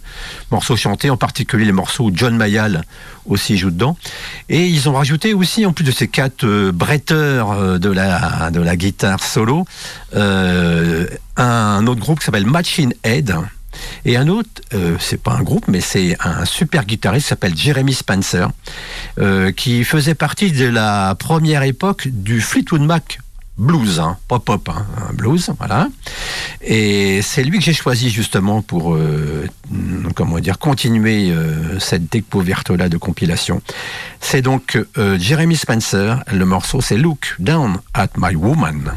morceaux 0.51 0.75
chantés, 0.75 1.09
en 1.09 1.17
particulier 1.17 1.65
les 1.65 1.71
morceaux 1.71 2.05
où 2.05 2.11
John 2.13 2.35
Mayall 2.35 2.83
aussi 3.25 3.57
joue 3.57 3.71
dedans. 3.71 3.97
Et 4.49 4.67
ils 4.67 4.89
ont 4.89 4.93
rajouté 4.93 5.33
aussi, 5.33 5.65
en 5.65 5.73
plus 5.73 5.83
de 5.83 5.91
ces 5.91 6.07
quatre 6.07 6.45
euh, 6.45 6.71
bretteurs 6.71 7.51
euh, 7.51 7.77
de, 7.77 7.89
la, 7.89 8.51
de 8.51 8.59
la 8.59 8.75
guitare 8.75 9.23
solo, 9.23 9.65
euh, 10.15 11.07
un 11.37 11.87
autre 11.87 12.01
groupe 12.01 12.19
qui 12.19 12.25
s'appelle 12.25 12.45
Machine 12.45 12.93
Head 13.03 13.35
et 14.05 14.17
un 14.17 14.27
autre, 14.27 14.49
euh, 14.73 14.97
c'est 14.99 15.21
pas 15.21 15.33
un 15.33 15.41
groupe, 15.41 15.67
mais 15.67 15.81
c'est 15.81 16.15
un 16.19 16.45
super 16.45 16.85
guitariste 16.85 17.25
qui 17.25 17.29
s'appelle 17.29 17.55
Jeremy 17.55 17.93
Spencer, 17.93 18.49
euh, 19.19 19.51
qui 19.51 19.83
faisait 19.83 20.15
partie 20.15 20.51
de 20.51 20.65
la 20.65 21.15
première 21.15 21.63
époque 21.63 22.07
du 22.07 22.41
Fleetwood 22.41 22.81
Mac 22.81 23.19
blues, 23.55 23.99
hein, 23.99 24.17
pop 24.27 24.49
hein, 24.49 24.85
blues, 25.13 25.51
voilà. 25.59 25.87
Et 26.61 27.21
c'est 27.21 27.43
lui 27.43 27.59
que 27.59 27.63
j'ai 27.63 27.73
choisi 27.73 28.09
justement 28.09 28.63
pour, 28.63 28.95
euh, 28.95 29.47
comment 30.15 30.39
dire, 30.39 30.57
continuer 30.57 31.31
cette 31.79 32.11
découverte 32.11 32.71
là 32.71 32.89
de 32.89 32.97
compilation. 32.97 33.61
C'est 34.19 34.41
donc 34.41 34.79
Jeremy 35.19 35.55
Spencer. 35.55 36.23
Le 36.31 36.45
morceau, 36.45 36.81
c'est 36.81 36.97
Look 36.97 37.35
Down 37.37 37.77
at 37.93 38.09
My 38.17 38.35
Woman. 38.35 38.91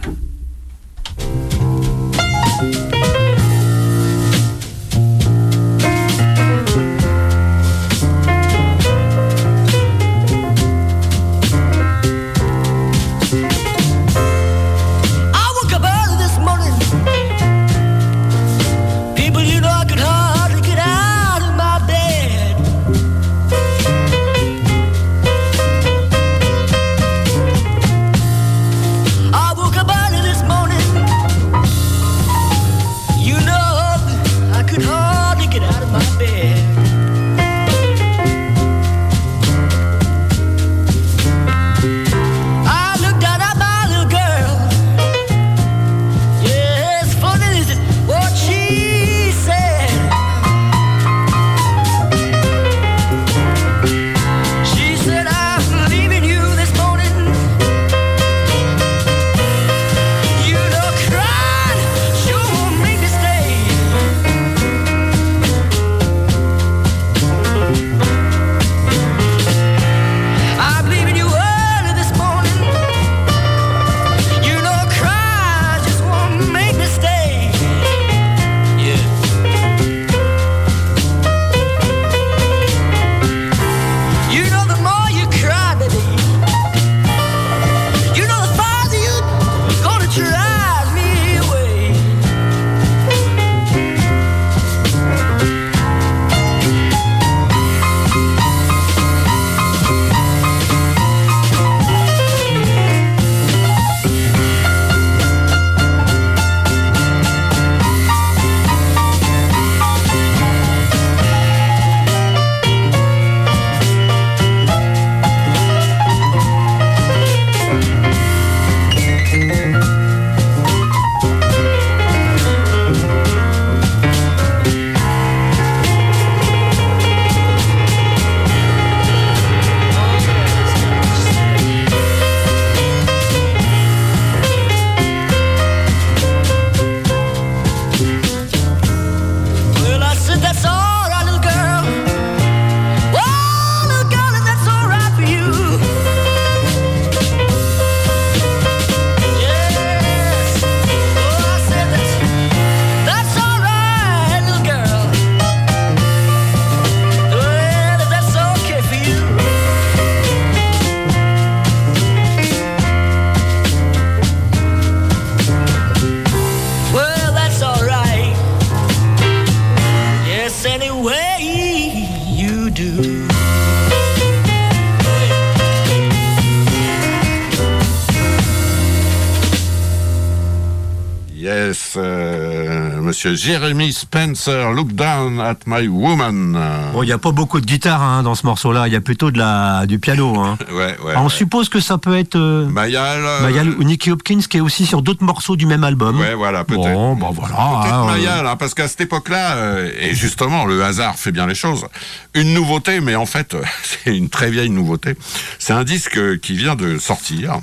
Monsieur 183.17 183.35
Jeremy 183.35 183.95
Spencer, 183.95 184.73
Look 184.75 184.93
Down 184.93 185.41
at 185.41 185.61
My 185.65 185.89
Woman. 185.89 186.53
Bon, 186.93 187.03
il 187.03 187.07
n'y 187.07 187.13
a 187.13 187.17
pas 187.19 187.33
beaucoup 187.33 187.63
de 187.63 187.65
guitare 187.65 188.03
hein, 188.03 188.23
dans 188.23 188.35
ce 188.35 188.45
morceau-là, 188.45 188.89
il 188.89 188.93
y 188.93 188.97
a 188.97 189.01
plutôt 189.01 189.31
de 189.31 189.39
la, 189.39 189.87
du 189.87 189.99
piano. 189.99 190.39
Hein. 190.39 190.59
Ouais, 190.71 190.95
ouais. 191.03 191.15
on 191.17 191.23
ouais. 191.25 191.29
suppose 191.31 191.71
que 191.71 191.81
ça 191.81 191.97
peut 191.97 192.19
être 192.19 192.37
euh, 192.37 192.67
Mayal. 192.67 193.25
euh, 193.25 193.41
Mayal 193.41 193.71
ou 193.71 193.85
Nicky 193.85 194.11
Hopkins 194.11 194.41
qui 194.41 194.59
est 194.59 194.61
aussi 194.61 194.85
sur 194.85 195.01
d'autres 195.01 195.25
morceaux 195.25 195.57
du 195.57 195.65
même 195.65 195.83
album. 195.83 196.21
Ouais, 196.21 196.35
voilà, 196.35 196.65
peut-être. 196.65 196.93
Bon, 196.93 197.17
bah 197.17 197.31
voilà. 197.33 197.55
Peut-être 197.55 197.95
hein, 197.95 198.05
Mayal, 198.05 198.47
hein, 198.47 198.57
parce 198.57 198.75
qu'à 198.75 198.87
cette 198.87 199.01
époque-là, 199.01 199.57
euh, 199.57 199.91
et 199.99 200.15
justement, 200.15 200.67
le 200.67 200.85
hasard 200.85 201.17
fait 201.17 201.33
bien 201.33 201.47
les 201.47 201.55
choses. 201.55 201.87
Une 202.35 202.53
nouveauté, 202.53 203.01
mais 203.01 203.15
en 203.15 203.25
fait, 203.25 203.55
euh, 203.55 203.63
c'est 203.83 204.15
une 204.15 204.29
très 204.29 204.51
vieille 204.51 204.69
nouveauté. 204.69 205.15
C'est 205.59 205.73
un 205.73 205.85
disque 205.85 206.19
euh, 206.19 206.37
qui 206.37 206.55
vient 206.55 206.75
de 206.77 206.99
sortir 206.99 207.61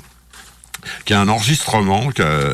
qui 1.04 1.14
a 1.14 1.20
un 1.20 1.28
enregistrement 1.28 2.10
que, 2.10 2.52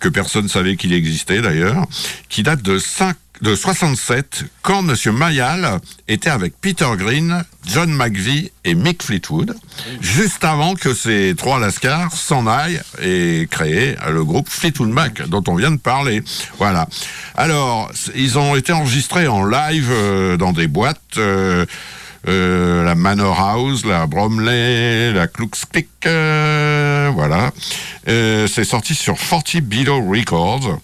personne 0.12 0.44
ne 0.44 0.48
savait 0.48 0.76
qu'il 0.76 0.92
existait 0.92 1.40
d'ailleurs, 1.40 1.86
qui 2.28 2.42
date 2.42 2.62
de 2.62 2.78
5 2.78 3.16
de 3.42 3.56
67, 3.56 4.44
quand 4.62 4.82
Monsieur 4.82 5.10
Mayal 5.10 5.80
était 6.06 6.30
avec 6.30 6.54
Peter 6.60 6.86
Green, 6.96 7.44
John 7.66 7.92
McVie 7.92 8.52
et 8.64 8.76
Mick 8.76 9.02
Fleetwood, 9.02 9.56
juste 10.00 10.44
avant 10.44 10.76
que 10.76 10.94
ces 10.94 11.34
trois 11.36 11.58
lascars 11.58 12.12
s'en 12.12 12.46
aillent 12.46 12.80
et 13.02 13.48
créent 13.50 13.96
le 14.08 14.24
groupe 14.24 14.48
Fleetwood 14.48 14.90
Mac, 14.90 15.28
dont 15.28 15.42
on 15.48 15.56
vient 15.56 15.72
de 15.72 15.76
parler. 15.76 16.22
Voilà. 16.58 16.88
Alors, 17.34 17.90
ils 18.14 18.38
ont 18.38 18.54
été 18.54 18.72
enregistrés 18.72 19.26
en 19.26 19.44
live 19.44 19.88
euh, 19.90 20.36
dans 20.36 20.52
des 20.52 20.68
boîtes. 20.68 21.00
euh, 21.18 21.66
euh, 22.28 22.84
la 22.84 22.94
Manor 22.94 23.38
House, 23.40 23.84
la 23.84 24.06
Bromley, 24.06 25.12
la 25.12 25.26
Klux-Klik, 25.26 25.88
euh, 26.06 27.10
voilà. 27.14 27.50
Euh, 28.08 28.46
c'est 28.46 28.64
sorti 28.64 28.94
sur 28.94 29.16
40 29.18 29.56
Below 29.62 30.08
Records, 30.08 30.78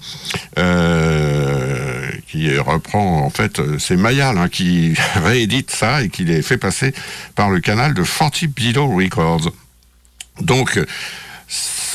qui 2.27 2.57
reprend 2.59 3.23
en 3.25 3.31
fait, 3.31 3.61
c'est 3.79 3.97
Mayal 3.97 4.37
hein, 4.37 4.49
qui 4.49 4.95
réédite 5.15 5.71
ça 5.71 6.03
et 6.03 6.09
qui 6.09 6.25
les 6.25 6.43
fait 6.43 6.59
passer 6.59 6.93
par 7.35 7.51
le 7.51 7.61
canal 7.61 7.95
de 7.95 8.03
40 8.03 8.45
Below 8.47 8.89
Records. 8.97 9.53
Donc, 10.41 10.81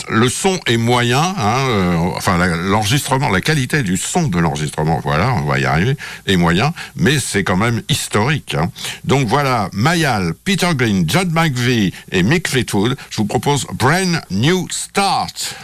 le 0.10 0.30
son 0.30 0.60
est 0.68 0.78
moyen, 0.78 1.22
hein, 1.38 1.58
euh, 1.70 1.96
enfin 2.16 2.38
l'enregistrement, 2.38 3.30
la 3.30 3.42
qualité 3.42 3.84
du 3.84 3.98
son 3.98 4.28
de 4.28 4.40
l'enregistrement, 4.40 5.00
voilà, 5.04 5.34
on 5.34 5.42
va 5.42 5.60
y 5.60 5.66
arriver, 5.66 5.98
est 6.26 6.38
moyen, 6.38 6.74
mais 6.96 7.20
c'est 7.20 7.44
quand 7.44 7.58
même 7.58 7.82
historique. 7.90 8.56
hein. 8.56 8.70
Donc 9.04 9.28
voilà, 9.28 9.70
Mayal, 9.74 10.34
Peter 10.46 10.70
Green, 10.76 11.06
John 11.08 11.30
McVie 11.32 11.94
et 12.12 12.24
Mick 12.24 12.48
Fleetwood, 12.48 12.96
je 13.10 13.18
vous 13.18 13.26
propose 13.26 13.66
Brand 13.74 14.22
New 14.32 14.68
Start. 14.72 15.56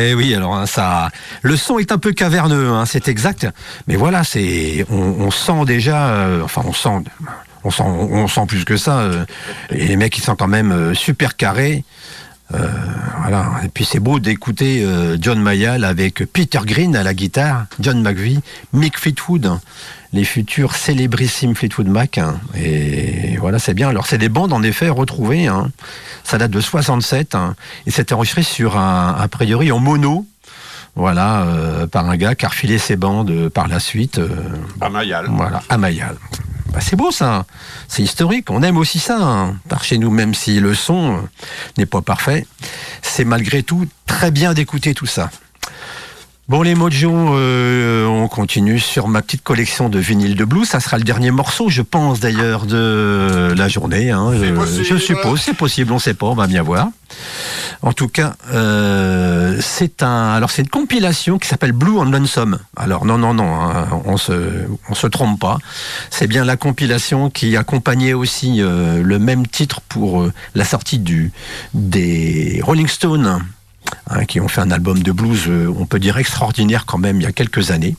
Eh 0.00 0.14
oui, 0.14 0.32
alors 0.32 0.54
hein, 0.54 0.66
ça, 0.66 1.10
le 1.42 1.56
son 1.56 1.80
est 1.80 1.90
un 1.90 1.98
peu 1.98 2.12
caverneux, 2.12 2.68
hein, 2.68 2.84
c'est 2.86 3.08
exact. 3.08 3.48
Mais 3.88 3.96
voilà, 3.96 4.22
c'est, 4.22 4.86
on, 4.90 5.32
sent 5.32 5.64
déjà, 5.66 6.10
euh, 6.10 6.42
enfin, 6.44 6.62
on 6.64 6.72
sent, 6.72 6.88
on 7.64 8.28
sent, 8.28 8.46
plus 8.46 8.64
que 8.64 8.76
ça. 8.76 9.00
euh, 9.00 9.24
et 9.70 9.88
les 9.88 9.96
mecs, 9.96 10.16
ils 10.16 10.22
sont 10.22 10.36
quand 10.36 10.46
même 10.46 10.70
euh, 10.70 10.94
super 10.94 11.36
carrés. 11.36 11.82
Voilà. 13.28 13.60
Et 13.64 13.68
puis 13.68 13.84
c'est 13.84 14.00
beau 14.00 14.18
d'écouter 14.20 14.82
euh, 14.84 15.16
John 15.20 15.40
Mayall 15.40 15.84
avec 15.84 16.24
Peter 16.32 16.60
Green 16.64 16.96
à 16.96 17.02
la 17.02 17.12
guitare, 17.14 17.66
John 17.80 18.00
McVie, 18.02 18.40
Mick 18.72 18.98
Fleetwood, 18.98 19.58
les 20.14 20.24
futurs 20.24 20.74
célébrissimes 20.74 21.54
Fleetwood 21.54 21.88
Mac. 21.88 22.16
hein. 22.18 22.40
et 22.56 23.36
voilà, 23.38 23.58
c'est 23.58 23.74
bien. 23.74 23.88
Alors 23.90 24.06
c'est 24.06 24.18
des 24.18 24.28
bandes 24.30 24.52
en 24.52 24.62
effet 24.62 24.88
retrouvées. 24.88 25.46
hein. 25.46 25.70
Ça 26.24 26.38
date 26.38 26.50
de 26.50 26.60
67 26.60 27.34
hein, 27.34 27.54
et 27.86 27.90
c'est 27.90 28.12
enregistré 28.12 28.42
sur 28.42 28.78
un, 28.78 29.14
a 29.18 29.28
priori 29.28 29.70
en 29.72 29.78
mono. 29.78 30.26
Voilà, 30.96 31.42
euh, 31.42 31.86
par 31.86 32.08
un 32.10 32.16
gars 32.16 32.34
qui 32.34 32.44
a 32.44 32.48
refilé 32.48 32.78
ses 32.78 32.96
bandes 32.96 33.30
euh, 33.30 33.50
par 33.50 33.68
la 33.68 33.78
suite. 33.78 34.18
euh, 34.18 34.28
À 34.80 34.88
Mayal. 34.88 35.26
voilà, 35.28 35.62
à 35.68 35.78
Mayal. 35.78 36.16
Bah, 36.78 36.84
c'est 36.88 36.94
beau 36.94 37.10
ça, 37.10 37.44
c'est 37.88 38.04
historique, 38.04 38.52
on 38.52 38.62
aime 38.62 38.76
aussi 38.76 39.00
ça, 39.00 39.18
hein. 39.20 39.56
par 39.68 39.82
chez 39.82 39.98
nous, 39.98 40.10
même 40.10 40.32
si 40.32 40.60
le 40.60 40.74
son 40.74 41.28
n'est 41.76 41.86
pas 41.86 42.02
parfait. 42.02 42.46
C'est 43.02 43.24
malgré 43.24 43.64
tout 43.64 43.88
très 44.06 44.30
bien 44.30 44.54
d'écouter 44.54 44.94
tout 44.94 45.04
ça. 45.04 45.28
Bon 46.48 46.62
les 46.62 46.74
Mojo, 46.74 47.12
euh, 47.36 48.06
on 48.06 48.26
continue 48.26 48.78
sur 48.78 49.06
ma 49.06 49.20
petite 49.20 49.42
collection 49.42 49.90
de 49.90 49.98
vinyles 49.98 50.34
de 50.34 50.46
blues. 50.46 50.66
Ça 50.66 50.80
sera 50.80 50.96
le 50.96 51.04
dernier 51.04 51.30
morceau, 51.30 51.68
je 51.68 51.82
pense 51.82 52.20
d'ailleurs, 52.20 52.64
de 52.64 53.52
la 53.54 53.68
journée. 53.68 54.10
hein. 54.10 54.30
C'est 54.32 54.46
Je- 54.48 54.54
possible. 54.54 54.84
je 54.86 54.96
suppose, 54.96 55.40
c'est 55.42 55.52
possible, 55.52 55.92
on 55.92 55.98
sait 55.98 56.14
pas, 56.14 56.24
on 56.24 56.34
va 56.34 56.46
bien 56.46 56.62
voir. 56.62 56.88
En 57.82 57.92
tout 57.92 58.08
cas, 58.08 58.34
euh, 58.50 59.58
c'est 59.60 60.02
un, 60.02 60.30
alors 60.32 60.50
c'est 60.50 60.62
une 60.62 60.68
compilation 60.70 61.38
qui 61.38 61.48
s'appelle 61.48 61.72
Blue 61.72 61.98
on 61.98 62.04
Lonesome. 62.04 62.58
Alors 62.78 63.04
non, 63.04 63.18
non, 63.18 63.34
non, 63.34 63.54
hein, 63.60 63.86
on 64.06 64.16
se, 64.16 64.32
on 64.88 64.94
se 64.94 65.06
trompe 65.06 65.38
pas. 65.38 65.58
C'est 66.08 66.28
bien 66.28 66.46
la 66.46 66.56
compilation 66.56 67.28
qui 67.28 67.58
accompagnait 67.58 68.14
aussi 68.14 68.62
euh, 68.62 69.02
le 69.02 69.18
même 69.18 69.46
titre 69.46 69.82
pour 69.86 70.22
euh, 70.22 70.32
la 70.54 70.64
sortie 70.64 70.98
du 70.98 71.30
des 71.74 72.60
Rolling 72.64 72.88
Stones, 72.88 73.38
hein, 74.10 74.24
qui 74.24 74.40
ont 74.40 74.48
fait 74.48 74.60
un 74.60 74.70
album 74.70 75.02
de 75.02 75.12
blues, 75.12 75.44
euh, 75.48 75.72
on 75.78 75.86
peut 75.86 75.98
dire 75.98 76.18
extraordinaire 76.18 76.86
quand 76.86 76.98
même, 76.98 77.20
il 77.20 77.24
y 77.24 77.26
a 77.26 77.32
quelques 77.32 77.70
années. 77.70 77.96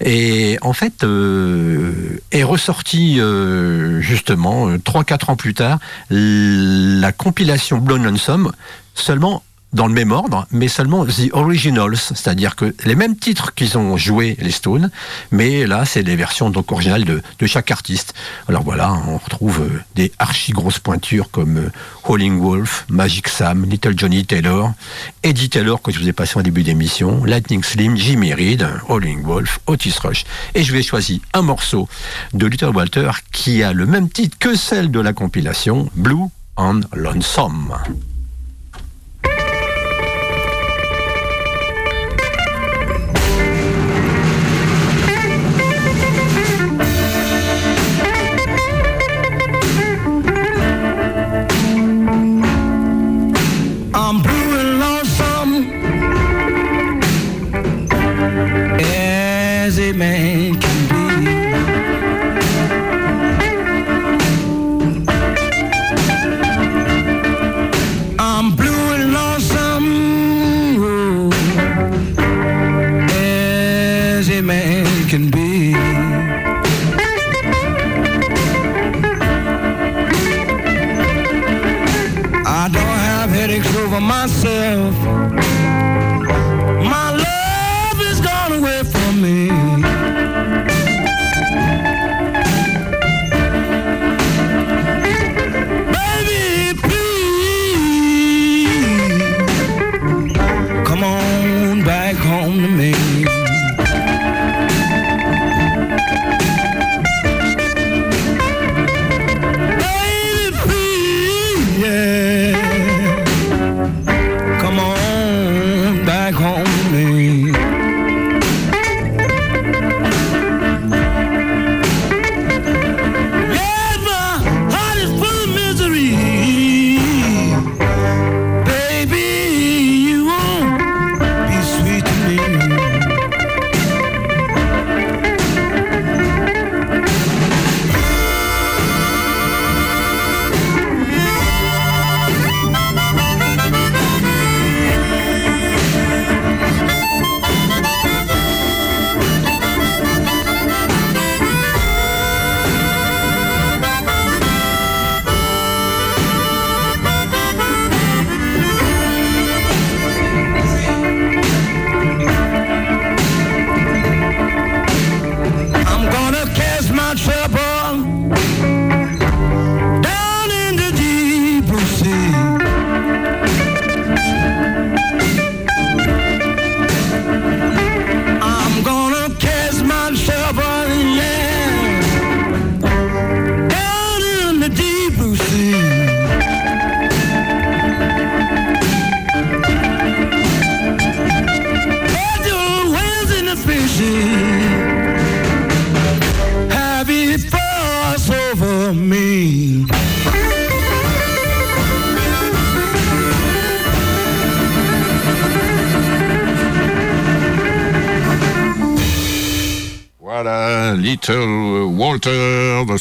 Et 0.00 0.58
en 0.62 0.72
fait, 0.72 1.04
euh, 1.04 2.20
est 2.32 2.42
ressorti 2.42 3.20
euh, 3.20 4.00
justement 4.00 4.68
euh, 4.68 4.78
3-4 4.78 5.32
ans 5.32 5.36
plus 5.36 5.54
tard 5.54 5.78
la 6.10 7.12
compilation 7.12 7.78
Blown 7.78 8.02
Lonesome, 8.02 8.52
seulement 8.94 9.42
dans 9.72 9.86
le 9.86 9.92
même 9.92 10.12
ordre, 10.12 10.46
mais 10.50 10.68
seulement 10.68 11.04
The 11.04 11.32
Originals, 11.32 11.96
c'est-à-dire 11.96 12.56
que 12.56 12.74
les 12.84 12.94
mêmes 12.94 13.16
titres 13.16 13.54
qu'ils 13.54 13.76
ont 13.76 13.96
joué 13.96 14.36
les 14.40 14.50
Stones, 14.50 14.90
mais 15.30 15.66
là 15.66 15.84
c'est 15.84 16.02
les 16.02 16.16
versions 16.16 16.50
donc 16.50 16.72
originales 16.72 17.04
de, 17.04 17.22
chaque 17.46 17.70
artiste. 17.70 18.14
Alors 18.48 18.62
voilà, 18.62 18.92
on 19.06 19.18
retrouve 19.18 19.60
euh, 19.60 19.80
des 19.94 20.12
archi 20.18 20.52
grosses 20.52 20.78
pointures 20.78 21.30
comme 21.30 21.58
euh, 21.58 21.72
Howling 22.04 22.40
Wolf, 22.40 22.86
Magic 22.88 23.28
Sam, 23.28 23.64
Little 23.66 23.94
Johnny 23.96 24.24
Taylor, 24.24 24.72
Eddie 25.22 25.48
Taylor 25.48 25.80
que 25.80 25.92
je 25.92 26.00
vous 26.00 26.08
ai 26.08 26.12
passé 26.12 26.38
en 26.38 26.42
début 26.42 26.62
d'émission, 26.62 27.24
Lightning 27.24 27.62
Slim, 27.62 27.96
Jimmy 27.96 28.34
Reed, 28.34 28.66
Howling 28.88 29.22
Wolf, 29.22 29.60
Otis 29.66 29.94
Rush. 30.02 30.24
Et 30.54 30.64
je 30.64 30.72
vais 30.72 30.82
choisir 30.82 31.20
un 31.34 31.42
morceau 31.42 31.88
de 32.32 32.46
Little 32.46 32.74
Walter 32.74 33.10
qui 33.32 33.62
a 33.62 33.72
le 33.72 33.86
même 33.86 34.08
titre 34.08 34.36
que 34.38 34.56
celle 34.56 34.90
de 34.90 35.00
la 35.00 35.12
compilation 35.12 35.88
Blue 35.94 36.28
on 36.56 36.80
Lonesome. 36.94 37.76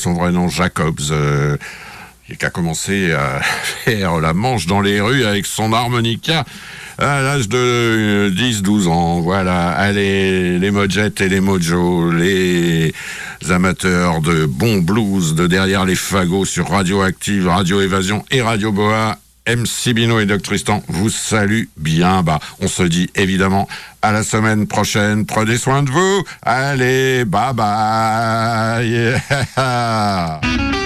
Son 0.05 0.13
vrai 0.13 0.31
nom 0.31 0.49
Jacobs. 0.49 1.09
euh, 1.09 1.57
qui 2.37 2.45
a 2.45 2.51
commencé 2.51 3.11
à 3.11 3.41
faire 3.83 4.19
la 4.19 4.35
manche 4.35 4.67
dans 4.67 4.79
les 4.79 5.01
rues 5.01 5.25
avec 5.25 5.47
son 5.47 5.73
harmonica 5.73 6.45
à 6.99 7.21
l'âge 7.21 7.49
de 7.49 8.31
10-12 8.35 8.87
ans. 8.87 9.21
Voilà, 9.21 9.69
allez, 9.69 10.59
les 10.59 10.71
Mojettes 10.71 11.21
et 11.21 11.29
les 11.29 11.41
Mojo, 11.41 12.11
les 12.11 12.93
amateurs 13.49 14.21
de 14.21 14.45
bon 14.45 14.77
blues 14.77 15.33
de 15.33 15.47
derrière 15.47 15.85
les 15.85 15.95
fagots 15.95 16.45
sur 16.45 16.69
Radioactive, 16.69 17.47
Radio 17.47 17.81
Évasion 17.81 18.23
et 18.29 18.43
Radio 18.43 18.71
Boa. 18.71 19.17
MC 19.47 19.93
Bino 19.93 20.19
et 20.19 20.25
Doc 20.25 20.41
Tristan 20.41 20.83
vous 20.87 21.09
saluent 21.09 21.69
bien 21.77 22.23
bas. 22.23 22.39
On 22.61 22.67
se 22.67 22.83
dit 22.83 23.09
évidemment 23.15 23.67
à 24.01 24.11
la 24.11 24.23
semaine 24.23 24.67
prochaine. 24.67 25.25
Prenez 25.25 25.57
soin 25.57 25.83
de 25.83 25.89
vous. 25.89 26.23
Allez, 26.41 27.25
bye 27.25 27.53
bye. 27.53 29.21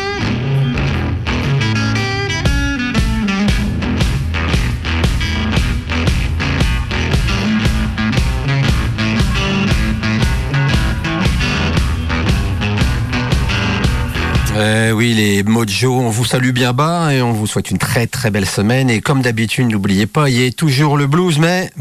Oui, 14.59 15.13
les 15.13 15.43
Mojo, 15.43 15.93
on 15.93 16.09
vous 16.09 16.25
salue 16.25 16.51
bien 16.51 16.73
bas 16.73 17.13
et 17.13 17.21
on 17.21 17.31
vous 17.31 17.47
souhaite 17.47 17.71
une 17.71 17.77
très 17.77 18.07
très 18.07 18.29
belle 18.31 18.45
semaine. 18.45 18.89
Et 18.89 18.99
comme 18.99 19.21
d'habitude, 19.21 19.67
n'oubliez 19.67 20.07
pas, 20.07 20.29
il 20.29 20.41
y 20.41 20.45
a 20.45 20.51
toujours 20.51 20.97
le 20.97 21.07
blues, 21.07 21.39
mais 21.39 21.71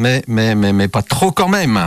pas 0.89 1.03
trop 1.03 1.33
quand 1.33 1.49
même. 1.49 1.81